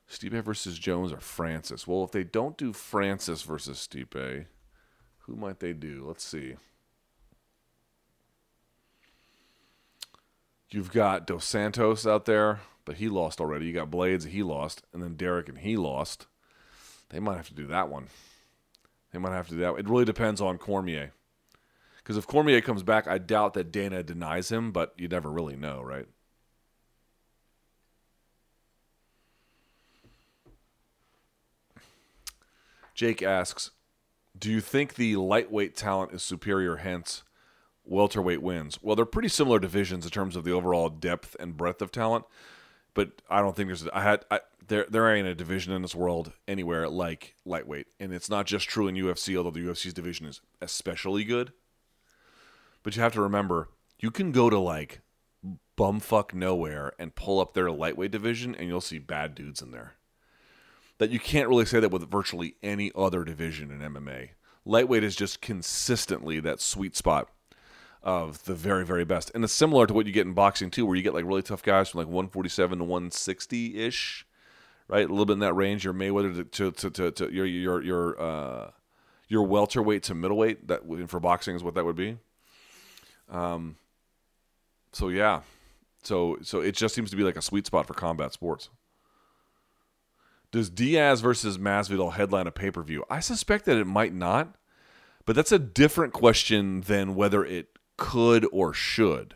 [0.09, 1.87] Stipe versus Jones or Francis.
[1.87, 4.45] Well, if they don't do Francis versus Stipe,
[5.19, 6.03] who might they do?
[6.07, 6.55] Let's see.
[10.71, 13.65] You've got Dos Santos out there, but he lost already.
[13.65, 16.27] You got Blades, he lost, and then Derek and he lost.
[17.09, 18.07] They might have to do that one.
[19.11, 19.75] They might have to do that.
[19.79, 21.11] It really depends on Cormier.
[21.97, 25.55] Because if Cormier comes back, I doubt that Dana denies him, but you never really
[25.55, 26.05] know, right?
[32.93, 33.71] Jake asks,
[34.37, 37.23] Do you think the lightweight talent is superior, hence
[37.89, 38.79] welterweight wins?
[38.81, 42.25] Well, they're pretty similar divisions in terms of the overall depth and breadth of talent,
[42.93, 43.87] but I don't think there's.
[43.89, 44.25] I had.
[44.31, 48.45] I, there, there ain't a division in this world anywhere like lightweight, and it's not
[48.45, 49.35] just true in UFC.
[49.35, 51.51] Although the UFC's division is especially good,
[52.83, 53.69] but you have to remember
[53.99, 55.01] you can go to like
[55.77, 59.95] bumfuck nowhere and pull up their lightweight division, and you'll see bad dudes in there.
[60.97, 64.31] That you can't really say that with virtually any other division in MMA.
[64.65, 67.29] Lightweight is just consistently that sweet spot
[68.01, 69.31] of the very, very best.
[69.35, 71.41] And it's similar to what you get in boxing too, where you get like really
[71.41, 74.25] tough guys from like 147 to 160 ish,
[74.87, 75.05] right?
[75.05, 75.83] A little bit in that range.
[75.83, 78.71] Your Mayweather to to, to, to your your your uh,
[79.27, 80.67] your welterweight to middleweight.
[80.67, 82.17] That for boxing is what that would be.
[83.29, 83.75] Um.
[84.91, 85.41] So yeah,
[86.01, 88.69] so so it just seems to be like a sweet spot for combat sports.
[90.51, 93.05] Does Diaz versus Masvidal headline a pay per view?
[93.09, 94.55] I suspect that it might not,
[95.25, 97.67] but that's a different question than whether it
[97.99, 99.35] could or should.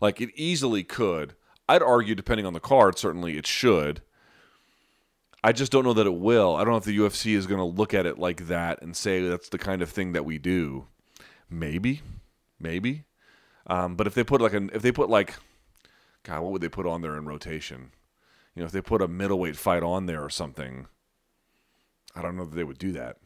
[0.00, 1.34] Like it easily could.
[1.68, 4.02] I'd argue, depending on the card, certainly it should.
[5.42, 6.56] I just don't know that it will.
[6.56, 8.96] I don't know if the UFC is going to look at it like that and
[8.96, 10.86] say that's the kind of thing that we do.
[11.50, 12.02] Maybe,
[12.58, 13.04] maybe.
[13.66, 15.34] Um, but if they put like an, if they put like,
[16.22, 17.92] God, what would they put on there in rotation?
[18.54, 20.86] You know, if they put a middleweight fight on there or something,
[22.16, 23.18] I don't know that they would do that.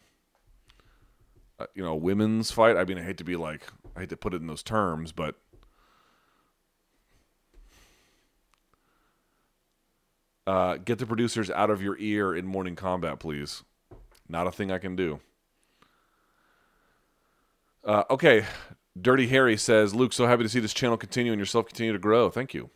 [1.58, 2.76] Uh, you know, women's fight.
[2.76, 3.62] I mean, I hate to be like,
[3.96, 5.36] I hate to put it in those terms, but
[10.46, 13.62] uh, get the producers out of your ear in morning combat, please.
[14.28, 15.20] Not a thing I can do.
[17.84, 18.46] Uh, okay,
[19.00, 21.98] Dirty Harry says, Luke, so happy to see this channel continue and yourself continue to
[21.98, 22.30] grow.
[22.30, 22.70] Thank you.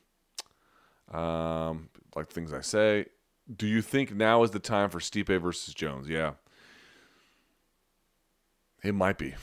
[1.12, 3.06] Um, like things I say.
[3.54, 6.08] Do you think now is the time for Stipe versus Jones?
[6.08, 6.32] Yeah.
[8.82, 9.34] It might be.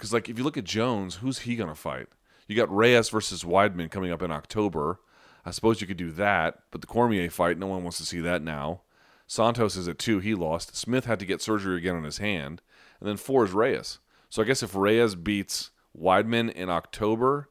[0.00, 2.06] Because, like, if you look at Jones, who's he to fight?
[2.48, 4.98] You got Reyes versus Weidman coming up in October.
[5.44, 8.20] I suppose you could do that, but the Cormier fight, no one wants to see
[8.20, 8.80] that now.
[9.26, 10.74] Santos is at two, he lost.
[10.74, 12.62] Smith had to get surgery again on his hand.
[12.98, 13.98] And then four is Reyes.
[14.30, 17.50] So I guess if Reyes beats Weidman in October,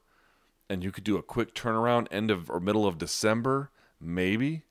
[0.68, 3.70] and you could do a quick turnaround end of or middle of December,
[4.02, 4.64] maybe.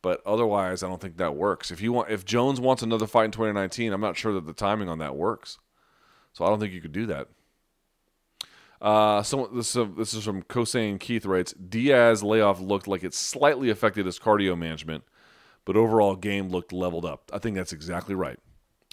[0.00, 1.72] But otherwise, I don't think that works.
[1.72, 4.52] If you want, if Jones wants another fight in 2019, I'm not sure that the
[4.52, 5.58] timing on that works.
[6.40, 7.28] So I don't think you could do that.
[8.80, 9.20] Uh,
[9.52, 14.06] this uh, this is from Kosane Keith writes Diaz layoff looked like it slightly affected
[14.06, 15.04] his cardio management,
[15.66, 17.30] but overall game looked leveled up.
[17.30, 18.38] I think that's exactly right.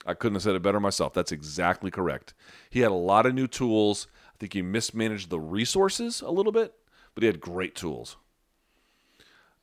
[0.06, 1.14] I couldn't have said it better myself.
[1.14, 2.34] That's exactly correct.
[2.70, 4.08] He had a lot of new tools.
[4.36, 6.74] I think he mismanaged the resources a little bit,
[7.16, 8.18] but he had great tools.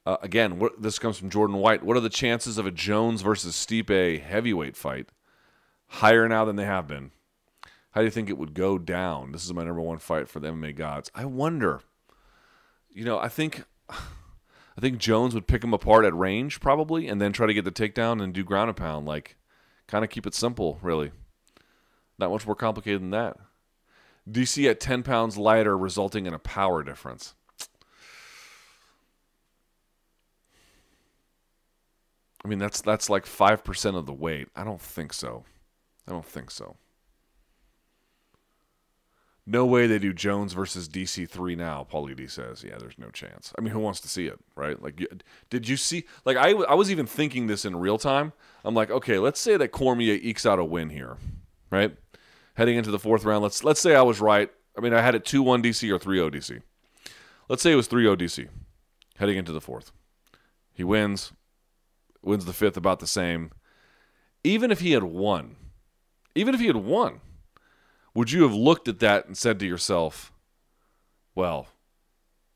[0.06, 1.82] Uh, again, what, this comes from Jordan White.
[1.82, 5.10] What are the chances of a Jones versus Stipe heavyweight fight?
[5.88, 7.10] Higher now than they have been.
[7.94, 9.30] How do you think it would go down?
[9.30, 11.12] This is my number one fight for the MMA gods.
[11.14, 11.80] I wonder.
[12.92, 17.20] You know, I think I think Jones would pick him apart at range probably, and
[17.20, 19.06] then try to get the takedown and do ground and pound.
[19.06, 19.36] Like,
[19.86, 21.12] kind of keep it simple, really.
[22.18, 23.36] Not much more complicated than that.
[24.28, 27.34] DC at 10 pounds lighter, resulting in a power difference.
[32.44, 34.48] I mean, that's that's like five percent of the weight.
[34.56, 35.44] I don't think so.
[36.08, 36.76] I don't think so.
[39.46, 41.86] No way they do Jones versus DC three now.
[41.90, 44.80] Paulie D says, "Yeah, there's no chance." I mean, who wants to see it, right?
[44.82, 45.06] Like,
[45.50, 46.04] did you see?
[46.24, 48.32] Like, I I was even thinking this in real time.
[48.64, 51.18] I'm like, okay, let's say that Cormier ekes out a win here,
[51.70, 51.94] right?
[52.54, 54.50] Heading into the fourth round, let's let's say I was right.
[54.78, 56.62] I mean, I had it two one DC or 3-0 DC.
[57.48, 58.48] Let's say it was 3-0 DC.
[59.18, 59.92] Heading into the fourth,
[60.72, 61.32] he wins,
[62.22, 63.50] wins the fifth about the same.
[64.42, 65.56] Even if he had won,
[66.34, 67.20] even if he had won
[68.14, 70.32] would you have looked at that and said to yourself,
[71.34, 71.68] well,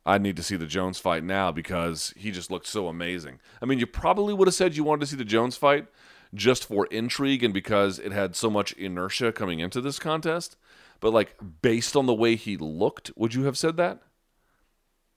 [0.06, 3.40] I need to see the Jones fight now because he just looked so amazing?
[3.60, 5.86] I mean, you probably would have said you wanted to see the Jones fight
[6.34, 10.56] just for intrigue and because it had so much inertia coming into this contest.
[11.00, 14.00] But, like, based on the way he looked, would you have said that?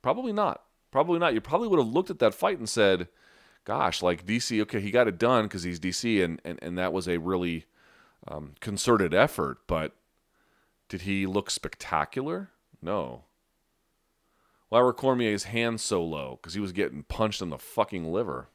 [0.01, 0.63] Probably not.
[0.91, 1.33] Probably not.
[1.33, 3.07] You probably would have looked at that fight and said,
[3.65, 6.93] gosh, like DC, okay, he got it done because he's DC, and, and, and that
[6.93, 7.65] was a really
[8.27, 9.59] um, concerted effort.
[9.67, 9.95] But
[10.91, 12.49] did he look spectacular?
[12.81, 13.23] No.
[14.67, 16.37] Why were Cormier's hands so low?
[16.41, 18.49] Because he was getting punched in the fucking liver.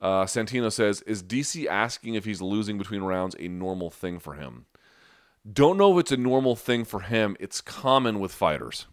[0.00, 4.34] Uh, Santino says, Is DC asking if he's losing between rounds a normal thing for
[4.34, 4.66] him?
[5.50, 7.36] Don't know if it's a normal thing for him.
[7.38, 8.86] It's common with fighters.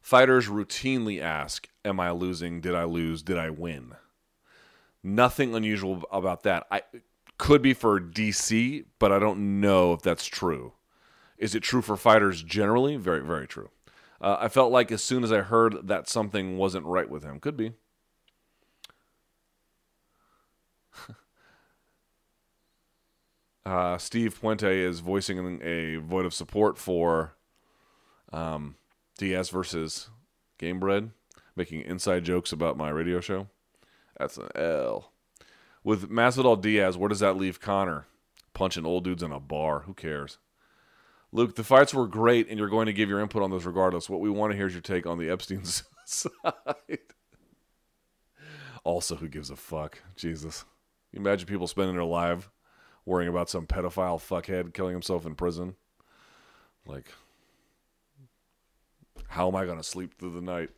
[0.00, 2.60] Fighters routinely ask, Am I losing?
[2.60, 3.24] Did I lose?
[3.24, 3.94] Did I win?
[5.02, 6.64] Nothing unusual about that.
[6.70, 6.82] I
[7.36, 10.74] Could be for DC, but I don't know if that's true.
[11.36, 12.96] Is it true for fighters generally?
[12.96, 13.70] Very, very true.
[14.20, 17.40] Uh, I felt like as soon as I heard that something wasn't right with him,
[17.40, 17.72] could be.
[23.66, 27.34] uh, Steve Puente is voicing a vote of support for
[28.32, 28.76] um,
[29.18, 30.08] Diaz versus
[30.60, 31.10] Gamebred,
[31.56, 33.48] making inside jokes about my radio show.
[34.18, 35.10] That's an L.
[35.84, 38.06] With Masvidal Diaz, where does that leave Conor?
[38.54, 39.80] Punching old dudes in a bar.
[39.80, 40.38] Who cares?
[41.30, 44.08] Luke, the fights were great, and you're going to give your input on those regardless.
[44.08, 45.64] What we want to hear is your take on the Epstein
[46.06, 46.30] side.
[48.82, 50.00] also, who gives a fuck?
[50.16, 50.64] Jesus.
[51.12, 52.50] You imagine people spending their life
[53.04, 55.74] worrying about some pedophile fuckhead killing himself in prison?
[56.86, 57.12] Like,
[59.28, 60.70] how am I going to sleep through the night?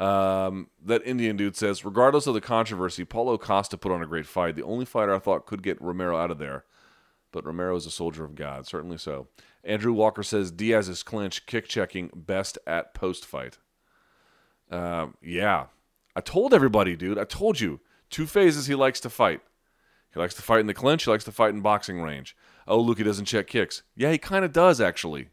[0.00, 4.26] Um, that Indian dude says, regardless of the controversy, Paulo Costa put on a great
[4.26, 4.56] fight.
[4.56, 6.64] The only fighter I thought could get Romero out of there.
[7.32, 9.28] But Romero is a soldier of God, certainly so.
[9.62, 13.58] Andrew Walker says Diaz's clinch, kick checking, best at post fight.
[14.70, 15.66] Uh, yeah.
[16.16, 17.18] I told everybody, dude.
[17.18, 17.80] I told you.
[18.08, 19.42] Two phases he likes to fight.
[20.12, 22.36] He likes to fight in the clinch, he likes to fight in boxing range.
[22.66, 23.82] Oh, Luke, he doesn't check kicks.
[23.94, 25.28] Yeah, he kind of does, actually.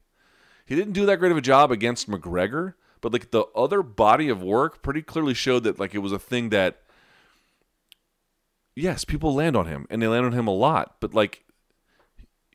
[0.65, 2.75] He didn't do that great of a job against McGregor,
[3.07, 6.19] but like the other body of work pretty clearly showed that like it was a
[6.19, 6.81] thing that
[8.75, 11.45] yes, people land on him and they land on him a lot, but like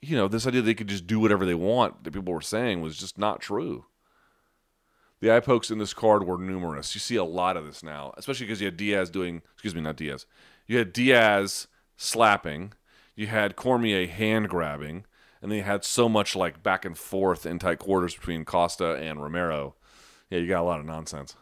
[0.03, 2.43] you know, this idea that they could just do whatever they want that people were
[2.43, 3.87] saying was just not true.
[5.21, 6.95] The eye pokes in this card were numerous.
[6.95, 9.81] You see a lot of this now, especially because you had Diaz doing, excuse me,
[9.81, 10.27] not Diaz.
[10.67, 12.75] You had Diaz slapping,
[13.17, 15.07] you had Cormier hand grabbing,
[15.41, 18.97] and then you had so much like back and forth in tight quarters between Costa
[18.97, 19.77] and Romero.
[20.33, 21.37] Yeah, you got a lot of nonsense.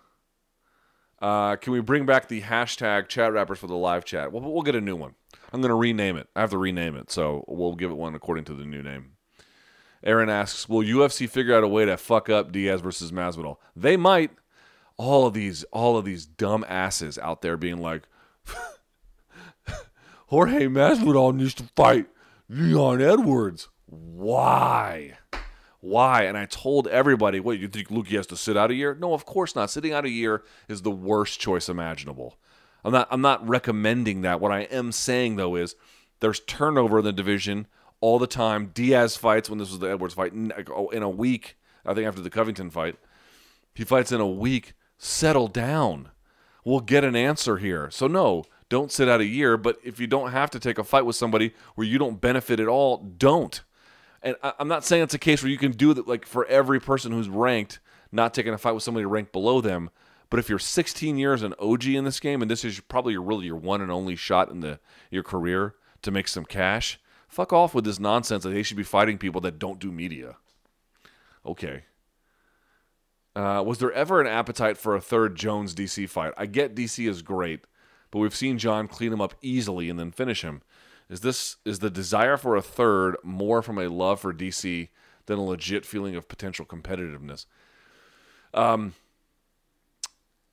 [1.22, 4.32] Uh, can we bring back the hashtag chat wrappers for the live chat?
[4.32, 5.14] We'll, we'll get a new one.
[5.52, 6.26] I'm going to rename it.
[6.34, 9.12] I have to rename it, so we'll give it one according to the new name.
[10.02, 13.96] Aaron asks, "Will UFC figure out a way to fuck up Diaz versus Masvidal?" They
[13.96, 14.32] might.
[14.96, 18.08] All of these, all of these dumb asses out there being like,
[20.26, 22.08] "Jorge Masvidal needs to fight
[22.48, 25.16] Leon Edwards." Why?
[25.80, 26.24] Why?
[26.24, 29.14] And I told everybody, "What you think Luke has to sit out a year?" No,
[29.14, 29.70] of course not.
[29.70, 32.38] Sitting out a year is the worst choice imaginable.
[32.84, 34.40] I'm not I'm not recommending that.
[34.40, 35.74] What I am saying though is
[36.20, 37.66] there's turnover in the division
[38.00, 38.70] all the time.
[38.72, 40.32] Diaz fights when this was the Edwards fight
[40.70, 41.56] oh, in a week.
[41.84, 42.96] I think after the Covington fight,
[43.74, 44.74] he fights in a week.
[44.98, 46.10] Settle down.
[46.64, 47.90] We'll get an answer here.
[47.90, 49.56] So no, don't sit out a year.
[49.56, 52.60] But if you don't have to take a fight with somebody where you don't benefit
[52.60, 53.62] at all, don't.
[54.22, 56.80] And I'm not saying it's a case where you can do that like for every
[56.80, 57.80] person who's ranked,
[58.12, 59.90] not taking a fight with somebody ranked below them.
[60.28, 63.46] But if you're 16 years an OG in this game, and this is probably really
[63.46, 64.78] your one and only shot in the
[65.10, 68.82] your career to make some cash, fuck off with this nonsense that they should be
[68.82, 70.36] fighting people that don't do media.
[71.44, 71.84] Okay.
[73.34, 76.34] Uh, was there ever an appetite for a third Jones DC fight?
[76.36, 77.64] I get DC is great,
[78.10, 80.62] but we've seen John clean him up easily and then finish him.
[81.10, 84.88] Is this is the desire for a third more from a love for DC
[85.26, 87.46] than a legit feeling of potential competitiveness?
[88.54, 88.94] Um,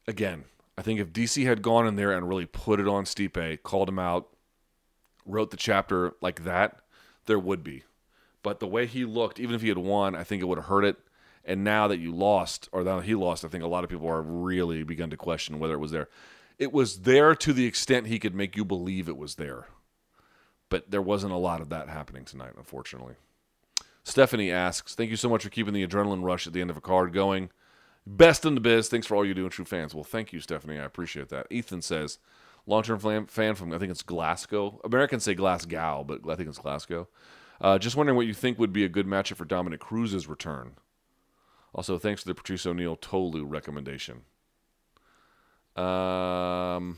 [0.07, 0.45] again,
[0.75, 3.87] I think if DC had gone in there and really put it on Stipe, called
[3.87, 4.29] him out,
[5.27, 6.79] wrote the chapter like that,
[7.27, 7.83] there would be.
[8.41, 10.65] But the way he looked, even if he had won, I think it would have
[10.65, 10.97] hurt it.
[11.45, 14.07] And now that you lost, or now he lost, I think a lot of people
[14.07, 16.09] are really begun to question whether it was there.
[16.57, 19.67] It was there to the extent he could make you believe it was there.
[20.69, 23.15] But there wasn't a lot of that happening tonight, unfortunately.
[24.03, 26.77] Stephanie asks, Thank you so much for keeping the adrenaline rush at the end of
[26.77, 27.49] a card going.
[28.05, 28.87] Best in the biz.
[28.87, 29.93] Thanks for all you do, true fans.
[29.93, 30.79] Well, thank you, Stephanie.
[30.79, 31.47] I appreciate that.
[31.49, 32.19] Ethan says,
[32.65, 34.79] long term fan from, I think it's Glasgow.
[34.83, 37.09] Americans say Glasgow, but I think it's Glasgow.
[37.59, 40.73] Uh, just wondering what you think would be a good matchup for Dominick Cruz's return.
[41.73, 44.21] Also, thanks for the Patrice O'Neal Tolu recommendation.
[45.75, 46.97] Um,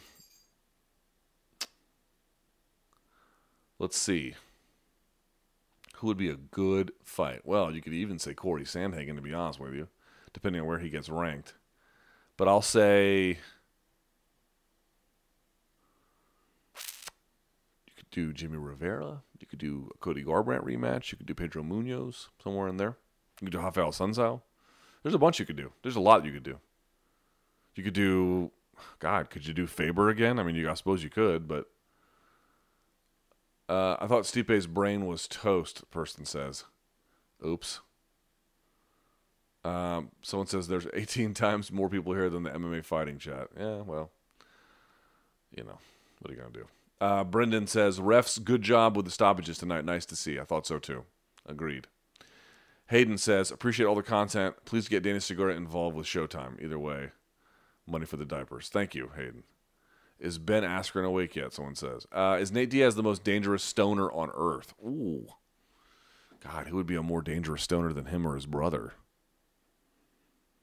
[3.79, 4.35] let's see.
[5.95, 7.41] Who would be a good fight?
[7.43, 9.87] Well, you could even say Cory Sandhagen, to be honest with you
[10.33, 11.55] depending on where he gets ranked.
[12.37, 13.39] But I'll say
[17.85, 19.21] you could do Jimmy Rivera.
[19.39, 21.11] You could do a Cody Garbrandt rematch.
[21.11, 22.97] You could do Pedro Munhoz, somewhere in there.
[23.41, 24.41] You could do Rafael Assunção.
[25.03, 25.71] There's a bunch you could do.
[25.81, 26.59] There's a lot you could do.
[27.75, 28.51] You could do,
[28.99, 30.39] God, could you do Faber again?
[30.39, 31.69] I mean, you, I suppose you could, but
[33.69, 35.89] uh, I thought Stipe's brain was toast.
[35.91, 36.65] Person says,
[37.45, 37.79] "Oops."
[39.63, 43.49] Um, someone says there's 18 times more people here than the MMA fighting chat.
[43.57, 44.11] Yeah, well,
[45.55, 45.77] you know,
[46.19, 46.67] what are you gonna do?
[47.01, 49.85] Uh, Brendan says, refs, good job with the stoppages tonight.
[49.85, 50.39] Nice to see.
[50.39, 51.05] I thought so too.
[51.45, 51.87] Agreed.
[52.87, 54.55] Hayden says, appreciate all the content.
[54.65, 56.61] Please get Danny Segura involved with Showtime.
[56.61, 57.11] Either way,
[57.87, 58.67] money for the diapers.
[58.67, 59.43] Thank you, Hayden.
[60.19, 61.53] Is Ben Askren awake yet?
[61.53, 62.05] Someone says.
[62.11, 64.73] Uh, is Nate Diaz the most dangerous stoner on earth?
[64.83, 65.27] Ooh.
[66.43, 68.93] God, who would be a more dangerous stoner than him or his brother?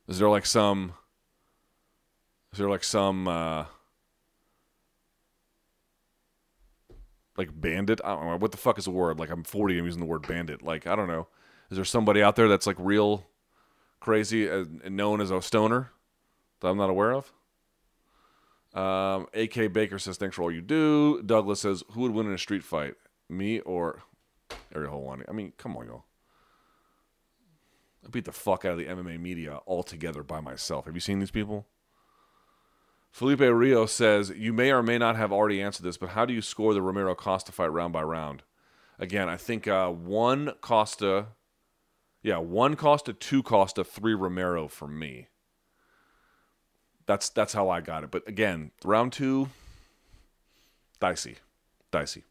[0.08, 0.94] Is there like some.
[2.52, 3.26] Is there like some.
[3.28, 3.64] Uh,
[7.36, 8.00] like bandit?
[8.04, 8.36] I don't know.
[8.36, 9.18] What the fuck is the word?
[9.18, 10.62] Like I'm 40, I'm using the word bandit.
[10.62, 11.28] Like, I don't know.
[11.70, 13.26] Is there somebody out there that's like real
[14.00, 15.90] crazy and known as a stoner
[16.60, 17.32] that I'm not aware of?
[18.76, 21.22] Um, AK Baker says, thanks for all you do.
[21.22, 22.94] Douglas says, who would win in a street fight?
[23.28, 24.02] Me or
[24.74, 25.24] Ariel Helwani?
[25.28, 26.04] I mean, come on, y'all.
[28.04, 30.84] I beat the fuck out of the MMA media altogether by myself.
[30.84, 31.66] Have you seen these people?
[33.10, 36.34] Felipe Rio says, You may or may not have already answered this, but how do
[36.34, 38.42] you score the Romero Costa fight round by round?
[38.98, 41.28] Again, I think uh, one Costa,
[42.22, 45.28] yeah, one Costa, two Costa, three Romero for me.
[47.06, 48.10] That's that's how I got it.
[48.10, 49.48] But again, round two,
[51.00, 51.36] dicey,
[51.90, 52.24] dicey.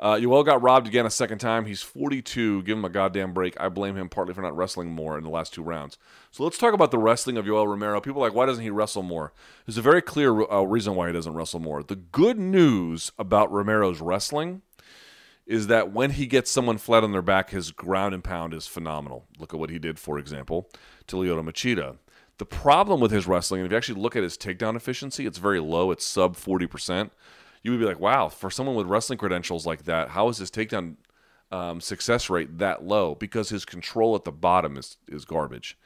[0.00, 1.66] Uh, Yoel got robbed again a second time.
[1.66, 2.62] He's 42.
[2.64, 3.58] Give him a goddamn break.
[3.60, 5.98] I blame him partly for not wrestling more in the last two rounds.
[6.32, 8.00] So let's talk about the wrestling of Yoel Romero.
[8.00, 9.32] People are like, why doesn't he wrestle more?
[9.64, 11.82] There's a very clear uh, reason why he doesn't wrestle more.
[11.82, 14.62] The good news about Romero's wrestling
[15.46, 18.66] is that when he gets someone flat on their back, his ground and pound is
[18.66, 19.26] phenomenal.
[19.38, 20.68] Look at what he did, for example,
[21.06, 21.98] to Lyoto Machida.
[22.38, 25.38] The problem with his wrestling, and if you actually look at his takedown efficiency, it's
[25.38, 25.90] very low.
[25.90, 27.10] It's sub 40%
[27.64, 30.50] you would be like, wow, for someone with wrestling credentials like that, how is his
[30.50, 30.96] takedown
[31.50, 33.14] um, success rate that low?
[33.14, 35.76] Because his control at the bottom is is garbage.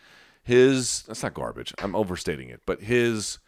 [0.42, 1.72] His that's not garbage.
[1.78, 3.38] I'm overstating it, but his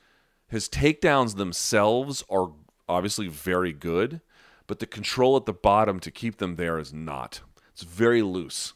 [0.48, 2.52] his takedowns themselves are
[2.88, 4.20] obviously very good,
[4.66, 7.40] but the control at the bottom to keep them there is not.
[7.72, 8.74] It's very loose.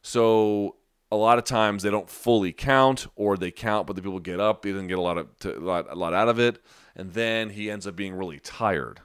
[0.00, 0.76] So
[1.10, 4.40] a lot of times they don't fully count, or they count, but the people get
[4.40, 4.64] up.
[4.64, 6.58] He doesn't get a lot of to, a, lot, a lot out of it,
[6.94, 9.00] and then he ends up being really tired.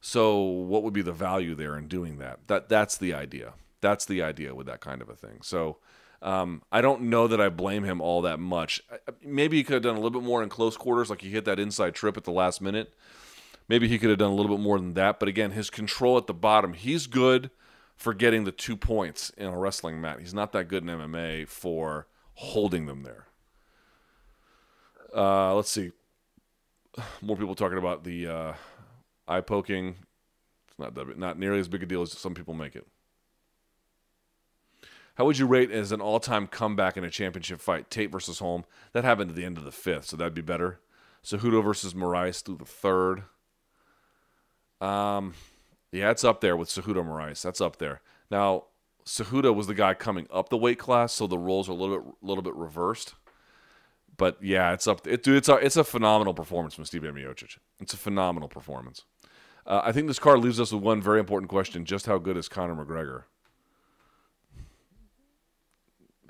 [0.00, 2.40] So what would be the value there in doing that?
[2.46, 3.54] That that's the idea.
[3.80, 5.40] That's the idea with that kind of a thing.
[5.42, 5.78] So
[6.22, 8.80] um, I don't know that I blame him all that much.
[9.22, 11.44] Maybe he could have done a little bit more in close quarters, like he hit
[11.44, 12.94] that inside trip at the last minute.
[13.68, 15.18] Maybe he could have done a little bit more than that.
[15.18, 17.50] But again, his control at the bottom, he's good
[17.96, 20.20] for getting the two points in a wrestling mat.
[20.20, 23.26] He's not that good in MMA for holding them there.
[25.14, 25.92] Uh, let's see.
[27.22, 28.52] More people talking about the uh,
[29.26, 29.96] eye poking.
[30.68, 32.86] It's not that, not nearly as big a deal as some people make it.
[35.14, 37.90] How would you rate as an all-time comeback in a championship fight?
[37.90, 38.66] Tate versus Holm.
[38.92, 40.80] That happened at the end of the fifth, so that'd be better.
[41.24, 43.22] Cejudo versus Moraes through the third.
[44.82, 45.32] Um,
[45.92, 47.42] yeah, it's up there with Cejudo Moraes.
[47.42, 48.00] That's up there.
[48.30, 48.64] Now,
[49.04, 51.98] Cejudo was the guy coming up the weight class, so the roles are a little
[51.98, 53.14] bit, little bit reversed.
[54.16, 55.06] But yeah, it's up.
[55.06, 57.58] It, dude, it's a it's a phenomenal performance from Stipe Miocic.
[57.80, 59.04] It's a phenomenal performance.
[59.66, 62.36] Uh, I think this card leaves us with one very important question: Just how good
[62.36, 63.24] is Conor McGregor?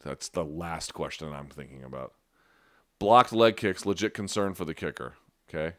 [0.05, 2.13] That's the last question I'm thinking about.
[2.99, 5.15] Blocked leg kicks, legit concern for the kicker.
[5.49, 5.77] Okay.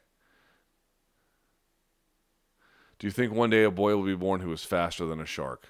[2.99, 5.25] Do you think one day a boy will be born who is faster than a
[5.25, 5.67] shark?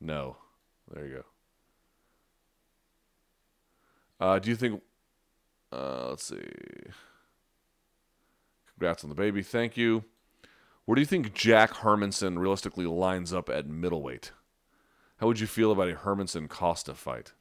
[0.00, 0.36] No.
[0.92, 1.24] There you go.
[4.18, 4.82] Uh, do you think?
[5.72, 6.42] Uh, let's see.
[8.68, 9.42] Congrats on the baby.
[9.42, 10.04] Thank you.
[10.84, 14.32] Where do you think Jack Hermansson realistically lines up at middleweight?
[15.18, 17.32] How would you feel about a Hermansson Costa fight?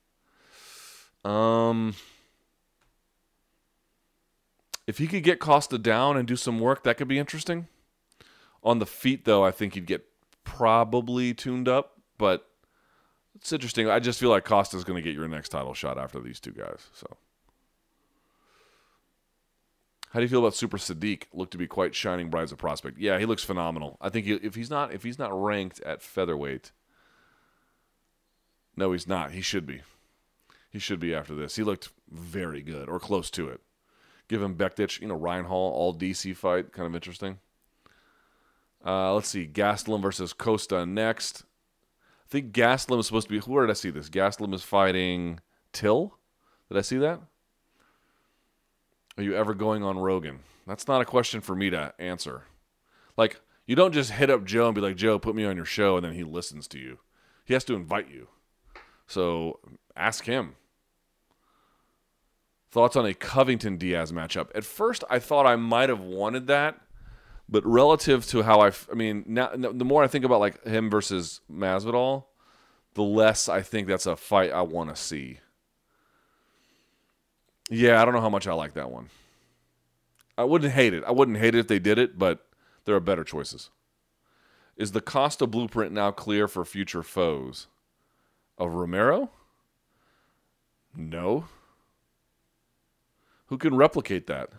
[1.23, 1.95] Um,
[4.87, 7.67] if he could get Costa down and do some work, that could be interesting.
[8.65, 10.05] On the feet, though, I think he'd get
[10.43, 12.49] probably tuned up, but
[13.35, 13.87] it's interesting.
[13.89, 16.51] I just feel like Costa's going to get your next title shot after these two
[16.51, 16.89] guys.
[16.93, 17.05] So,
[20.09, 21.23] how do you feel about Super Sodiq?
[21.31, 22.97] Looked to be quite shining bright as a prospect.
[22.97, 23.97] Yeah, he looks phenomenal.
[24.01, 26.71] I think he, if he's not if he's not ranked at featherweight,
[28.75, 29.31] no, he's not.
[29.31, 29.81] He should be.
[30.69, 31.55] He should be after this.
[31.55, 33.61] He looked very good or close to it.
[34.27, 37.37] Give him Bektic, you know, Ryan Hall, all DC fight, kind of interesting.
[38.85, 41.43] Uh, let's see, Gastelum versus Costa next.
[42.25, 43.39] I think Gastelum is supposed to be.
[43.39, 44.09] Where did I see this?
[44.09, 45.39] Gastelum is fighting
[45.73, 46.17] Till.
[46.69, 47.21] Did I see that?
[49.17, 50.39] Are you ever going on Rogan?
[50.67, 52.43] That's not a question for me to answer.
[53.17, 55.65] Like, you don't just hit up Joe and be like, Joe, put me on your
[55.65, 56.99] show, and then he listens to you.
[57.45, 58.27] He has to invite you.
[59.07, 59.59] So
[59.95, 60.55] ask him.
[62.71, 64.49] Thoughts on a Covington Diaz matchup?
[64.53, 66.81] At first, I thought I might have wanted that
[67.47, 70.89] But relative to how I, I mean, now the more I think about like him
[70.89, 72.25] versus Masvidal,
[72.95, 75.39] the less I think that's a fight I want to see.
[77.69, 79.09] Yeah, I don't know how much I like that one.
[80.37, 81.03] I wouldn't hate it.
[81.05, 82.45] I wouldn't hate it if they did it, but
[82.85, 83.69] there are better choices.
[84.75, 87.67] Is the Costa blueprint now clear for future foes?
[88.57, 89.29] Of Romero?
[90.95, 91.45] No.
[93.47, 94.49] Who can replicate that?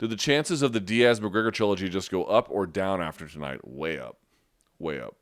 [0.00, 3.68] Do the chances of the Diaz McGregor trilogy just go up or down after tonight?
[3.68, 4.16] Way up.
[4.78, 5.14] Way up.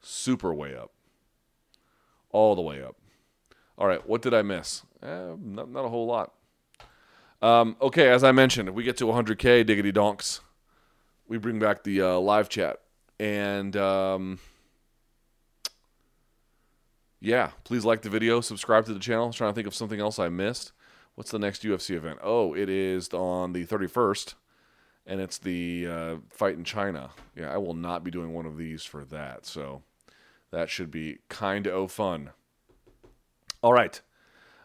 [0.00, 0.90] Super way up.
[2.30, 2.96] All the way up.
[3.76, 4.84] All right, what did I miss?
[5.02, 6.32] Eh, not, not a whole lot.
[7.42, 10.40] Um, okay, as I mentioned, if we get to 100K, diggity donks,
[11.28, 12.80] we bring back the uh, live chat.
[13.20, 14.38] And um,
[17.20, 19.24] yeah, please like the video, subscribe to the channel.
[19.24, 20.72] I was trying to think of something else I missed.
[21.14, 22.20] What's the next UFC event?
[22.22, 24.34] Oh, it is on the 31st,
[25.06, 27.10] and it's the uh, fight in China.
[27.36, 29.44] Yeah, I will not be doing one of these for that.
[29.44, 29.82] So
[30.50, 32.30] that should be kind of fun.
[33.62, 34.00] All right.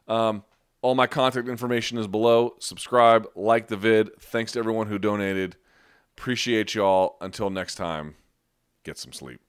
[0.07, 0.43] Um,
[0.81, 2.55] all my contact information is below.
[2.59, 4.09] Subscribe, like the vid.
[4.19, 5.57] Thanks to everyone who donated.
[6.17, 7.17] Appreciate y'all.
[7.19, 8.15] Until next time,
[8.83, 9.41] get some sleep.